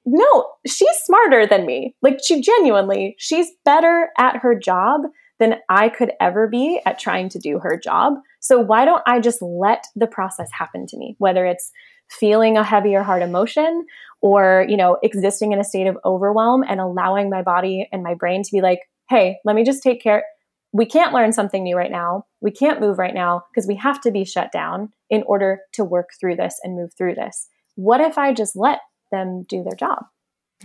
No 0.07 0.47
she's 0.67 0.97
smarter 1.05 1.47
than 1.47 1.67
me. 1.67 1.95
Like 2.03 2.21
she 2.25 2.41
genuinely 2.41 3.15
she's 3.19 3.49
better 3.65 4.11
at 4.19 4.37
her 4.39 4.59
job 4.59 5.03
than 5.41 5.57
i 5.69 5.89
could 5.89 6.13
ever 6.21 6.47
be 6.47 6.81
at 6.87 6.99
trying 6.99 7.29
to 7.31 7.39
do 7.39 7.59
her 7.59 7.79
job. 7.79 8.15
So 8.41 8.61
why 8.61 8.85
don't 8.85 9.03
i 9.07 9.21
just 9.21 9.43
let 9.43 9.87
the 9.97 10.07
process 10.07 10.51
happen 10.53 10.87
to 10.87 10.97
me? 10.97 11.17
Whether 11.19 11.45
it's 11.45 11.71
feeling 12.19 12.57
a 12.57 12.65
heavier 12.65 13.03
heart 13.03 13.23
emotion 13.23 13.87
or 14.25 14.65
you 14.69 14.77
know 14.77 14.99
existing 15.03 15.53
in 15.53 15.61
a 15.61 15.65
state 15.65 15.87
of 15.87 15.99
overwhelm 16.05 16.65
and 16.67 16.81
allowing 16.81 17.29
my 17.29 17.43
body 17.43 17.89
and 17.93 18.03
my 18.03 18.15
brain 18.15 18.43
to 18.43 18.51
be 18.51 18.61
like 18.61 18.81
hey 19.09 19.37
let 19.45 19.55
me 19.55 19.65
just 19.65 19.83
take 19.83 20.03
care 20.03 20.25
we 20.73 20.87
can't 20.87 21.13
learn 21.13 21.33
something 21.33 21.63
new 21.63 21.77
right 21.77 21.91
now 21.91 22.25
we 22.41 22.51
can't 22.51 22.81
move 22.81 22.99
right 22.99 23.15
now 23.15 23.45
because 23.51 23.69
we 23.69 23.77
have 23.77 24.01
to 24.01 24.11
be 24.11 24.25
shut 24.25 24.51
down 24.51 24.91
in 25.11 25.23
order 25.25 25.61
to 25.73 25.85
work 25.85 26.11
through 26.19 26.35
this 26.35 26.59
and 26.65 26.75
move 26.75 26.93
through 26.97 27.15
this 27.15 27.49
what 27.77 28.01
if 28.01 28.17
i 28.19 28.33
just 28.33 28.57
let 28.57 28.81
them 29.13 29.45
do 29.49 29.63
their 29.63 29.77
job 29.77 30.05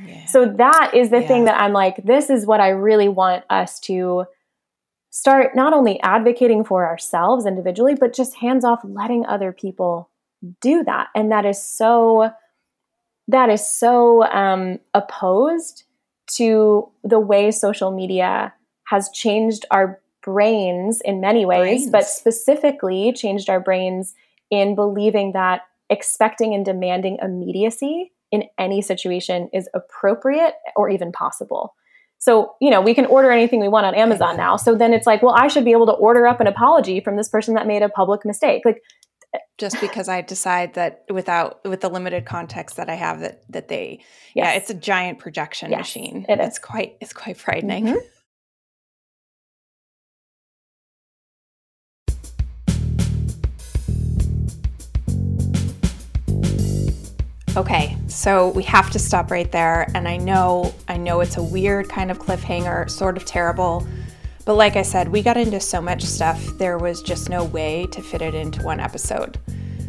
yeah. 0.06 0.26
so 0.26 0.46
that 0.46 0.92
is 0.94 1.10
the 1.10 1.22
yeah. 1.22 1.28
thing 1.28 1.46
that 1.46 1.60
i'm 1.60 1.74
like 1.74 2.04
this 2.06 2.30
is 2.30 2.46
what 2.46 2.62
i 2.62 2.70
really 2.70 3.10
want 3.10 3.44
us 3.50 3.80
to 3.80 4.24
start 5.10 5.56
not 5.56 5.74
only 5.74 6.00
advocating 6.02 6.64
for 6.64 6.88
ourselves 6.88 7.46
individually 7.46 7.96
but 7.96 8.14
just 8.14 8.36
hands 8.36 8.64
off 8.64 8.80
letting 8.84 9.26
other 9.26 9.52
people 9.52 10.10
do 10.62 10.84
that 10.84 11.08
and 11.16 11.32
that 11.32 11.46
is 11.46 11.64
so 11.64 12.32
that 13.28 13.50
is 13.50 13.66
so 13.66 14.24
um, 14.26 14.80
opposed 14.94 15.84
to 16.28 16.90
the 17.04 17.20
way 17.20 17.52
social 17.52 17.92
media 17.92 18.54
has 18.86 19.10
changed 19.10 19.66
our 19.72 20.00
brains 20.24 21.00
in 21.02 21.22
many 21.22 21.46
ways, 21.46 21.82
brains. 21.82 21.92
but 21.92 22.06
specifically 22.06 23.14
changed 23.14 23.50
our 23.50 23.60
brains 23.60 24.16
in 24.50 24.76
believing 24.76 25.32
that 25.34 25.62
expecting 25.90 26.54
and 26.54 26.66
demanding 26.66 27.18
immediacy 27.22 28.12
in 28.32 28.44
any 28.58 28.82
situation 28.82 29.50
is 29.54 29.70
appropriate 29.74 30.54
or 30.76 30.90
even 30.90 31.12
possible. 31.12 31.76
So, 32.20 32.56
you 32.60 32.70
know, 32.70 32.82
we 32.82 32.94
can 32.94 33.06
order 33.06 33.32
anything 33.32 33.62
we 33.62 33.70
want 33.70 33.86
on 33.86 33.96
Amazon 33.96 34.38
now. 34.38 34.58
So 34.58 34.76
then 34.76 34.94
it's 34.94 35.08
like, 35.08 35.24
well, 35.24 35.36
I 35.36 35.48
should 35.48 35.66
be 35.66 35.72
able 35.72 35.86
to 35.86 35.94
order 35.94 36.28
up 36.28 36.42
an 36.42 36.48
apology 36.48 37.00
from 37.00 37.16
this 37.16 37.30
person 37.30 37.54
that 37.54 37.66
made 37.66 37.82
a 37.82 37.90
public 37.90 38.26
mistake. 38.26 38.64
Like, 38.66 38.84
just 39.58 39.80
because 39.82 40.08
I 40.08 40.22
decide 40.22 40.74
that 40.76 41.04
without 41.10 41.64
with 41.66 41.82
the 41.82 41.90
limited 41.90 42.26
context 42.26 42.78
that 42.78 42.90
I 42.90 42.96
have 42.96 43.20
that 43.20 43.44
that 43.50 43.68
they 43.68 44.00
yes. 44.34 44.46
yeah 44.46 44.52
it's 44.54 44.70
a 44.70 44.74
giant 44.74 45.20
projection 45.20 45.72
yes, 45.72 45.80
machine. 45.80 46.26
It 46.28 46.40
it's 46.40 46.58
is. 46.58 46.60
quite 46.60 46.98
it's 47.00 47.14
quite 47.14 47.38
frightening. 47.38 47.86
Mm-hmm. 47.86 47.98
Okay, 57.58 57.98
so 58.08 58.50
we 58.50 58.64
have 58.64 58.90
to 58.92 59.00
stop 59.00 59.32
right 59.32 59.52
there 59.52 59.92
and 59.94 60.08
I 60.08 60.18
know 60.18 60.74
I 60.88 60.98
know 60.98 61.20
it's 61.20 61.36
a 61.36 61.44
weird 61.44 61.90
kind 61.90 62.10
of 62.10 62.20
cliffhanger, 62.20 62.90
sort 62.90 63.18
of 63.18 63.26
terrible 63.26 63.86
But 64.50 64.56
like 64.56 64.78
I 64.78 64.82
said, 64.82 65.10
we 65.10 65.22
got 65.22 65.38
into 65.38 65.60
so 65.60 65.80
much 65.80 66.02
stuff, 66.02 66.44
there 66.58 66.80
was 66.80 67.04
just 67.04 67.30
no 67.30 67.44
way 67.44 67.86
to 67.92 68.02
fit 68.02 68.24
it 68.24 68.34
into 68.34 68.64
one 68.64 68.80
episode. 68.80 69.38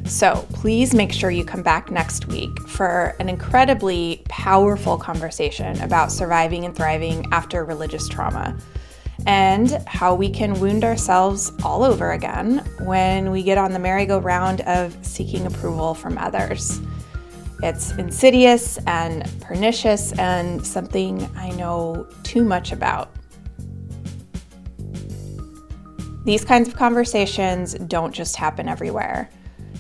So 0.05 0.47
please 0.53 0.93
make 0.93 1.15
sure 1.15 1.31
you 1.31 1.47
come 1.47 1.63
back 1.63 1.91
next 1.91 2.27
week 2.27 2.61
for 2.69 3.17
an 3.21 3.31
incredibly 3.31 4.23
powerful 4.29 4.99
conversation 4.99 5.81
about 5.81 6.13
surviving 6.13 6.67
and 6.67 6.77
thriving 6.77 7.25
after 7.33 7.65
religious 7.65 8.07
trauma 8.07 8.55
and 9.25 9.83
how 9.87 10.15
we 10.15 10.29
can 10.29 10.61
wound 10.61 10.85
ourselves 10.85 11.53
all 11.65 11.83
over 11.83 12.11
again 12.13 12.59
when 12.81 13.31
we 13.31 13.43
get 13.43 13.57
on 13.57 13.73
the 13.73 13.79
merry-go-round 13.79 14.61
of 14.67 14.95
seeking 15.01 15.47
approval 15.47 15.95
from 15.95 16.19
others. 16.19 16.83
It's 17.63 17.93
insidious 17.93 18.79
and 18.87 19.25
pernicious 19.41 20.13
and 20.19 20.67
something 20.67 21.35
I 21.35 21.49
know 21.53 22.07
too 22.25 22.45
much 22.45 22.73
about. 22.73 23.11
These 26.25 26.45
kinds 26.45 26.69
of 26.69 26.77
conversations 26.77 27.75
don't 27.75 28.13
just 28.13 28.37
happen 28.37 28.69
everywhere. 28.69 29.31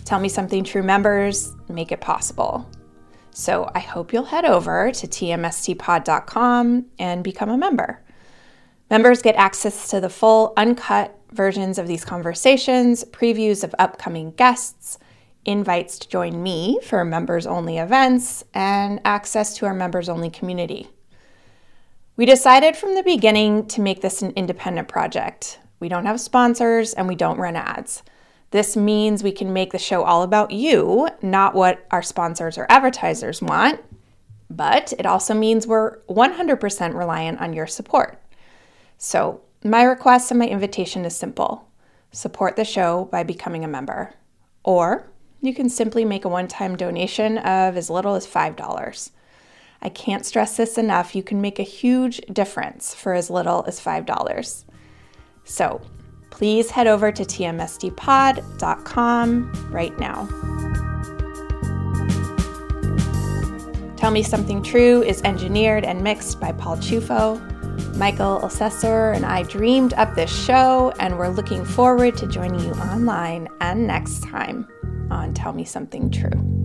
Tell 0.06 0.18
Me 0.18 0.28
Something 0.28 0.64
True 0.64 0.82
members 0.82 1.54
make 1.68 1.92
it 1.92 2.00
possible. 2.00 2.68
So 3.30 3.70
I 3.74 3.80
hope 3.80 4.12
you'll 4.12 4.24
head 4.24 4.46
over 4.46 4.90
to 4.90 5.06
tmstpod.com 5.06 6.86
and 6.98 7.22
become 7.22 7.50
a 7.50 7.58
member. 7.58 8.02
Members 8.90 9.22
get 9.22 9.36
access 9.36 9.90
to 9.90 10.00
the 10.00 10.08
full, 10.08 10.54
uncut 10.56 11.16
versions 11.30 11.78
of 11.78 11.86
these 11.86 12.04
conversations, 12.04 13.04
previews 13.04 13.62
of 13.62 13.74
upcoming 13.78 14.32
guests, 14.32 14.98
invites 15.44 15.98
to 15.98 16.08
join 16.08 16.42
me 16.42 16.80
for 16.82 17.04
members 17.04 17.46
only 17.46 17.78
events, 17.78 18.44
and 18.54 19.00
access 19.04 19.56
to 19.56 19.66
our 19.66 19.74
members 19.74 20.08
only 20.08 20.30
community. 20.30 20.88
We 22.16 22.26
decided 22.26 22.76
from 22.76 22.94
the 22.94 23.02
beginning 23.02 23.66
to 23.68 23.80
make 23.80 24.00
this 24.00 24.22
an 24.22 24.32
independent 24.32 24.88
project. 24.88 25.58
We 25.80 25.88
don't 25.88 26.06
have 26.06 26.20
sponsors 26.20 26.94
and 26.94 27.08
we 27.08 27.16
don't 27.16 27.38
run 27.38 27.56
ads. 27.56 28.02
This 28.50 28.76
means 28.76 29.22
we 29.22 29.32
can 29.32 29.52
make 29.52 29.72
the 29.72 29.78
show 29.78 30.02
all 30.02 30.22
about 30.22 30.50
you, 30.50 31.08
not 31.22 31.54
what 31.54 31.86
our 31.90 32.02
sponsors 32.02 32.58
or 32.58 32.66
advertisers 32.68 33.40
want. 33.40 33.80
But 34.50 34.92
it 34.98 35.06
also 35.06 35.32
means 35.34 35.66
we're 35.66 35.98
100% 36.08 36.94
reliant 36.94 37.40
on 37.40 37.52
your 37.52 37.68
support. 37.68 38.20
So, 38.98 39.40
my 39.62 39.82
request 39.82 40.30
and 40.30 40.38
my 40.38 40.46
invitation 40.46 41.04
is 41.04 41.16
simple 41.16 41.66
support 42.12 42.56
the 42.56 42.64
show 42.64 43.04
by 43.12 43.22
becoming 43.22 43.64
a 43.64 43.68
member. 43.68 44.12
Or 44.64 45.08
you 45.40 45.54
can 45.54 45.68
simply 45.68 46.04
make 46.04 46.24
a 46.24 46.28
one 46.28 46.48
time 46.48 46.76
donation 46.76 47.38
of 47.38 47.76
as 47.76 47.88
little 47.88 48.16
as 48.16 48.26
$5. 48.26 49.10
I 49.80 49.88
can't 49.88 50.26
stress 50.26 50.56
this 50.56 50.76
enough. 50.76 51.14
You 51.14 51.22
can 51.22 51.40
make 51.40 51.58
a 51.58 51.64
huge 51.64 52.20
difference 52.32 52.94
for 52.94 53.14
as 53.14 53.30
little 53.30 53.64
as 53.66 53.80
$5. 53.80 54.64
So 55.50 55.80
please 56.30 56.70
head 56.70 56.86
over 56.86 57.10
to 57.10 57.24
tmstpod.com 57.24 59.52
right 59.70 59.98
now. 59.98 60.28
Tell 63.96 64.12
Me 64.12 64.22
Something 64.22 64.62
True 64.62 65.02
is 65.02 65.20
engineered 65.22 65.84
and 65.84 66.02
mixed 66.02 66.40
by 66.40 66.52
Paul 66.52 66.76
Chufo. 66.76 67.44
Michael 67.96 68.44
Assessor 68.44 69.10
and 69.10 69.26
I 69.26 69.42
dreamed 69.42 69.92
up 69.94 70.14
this 70.14 70.32
show, 70.32 70.92
and 71.00 71.18
we're 71.18 71.26
looking 71.28 71.64
forward 71.64 72.16
to 72.18 72.28
joining 72.28 72.60
you 72.60 72.70
online 72.74 73.48
and 73.60 73.88
next 73.88 74.22
time 74.22 74.68
on 75.10 75.34
Tell 75.34 75.52
Me 75.52 75.64
Something 75.64 76.10
True. 76.10 76.60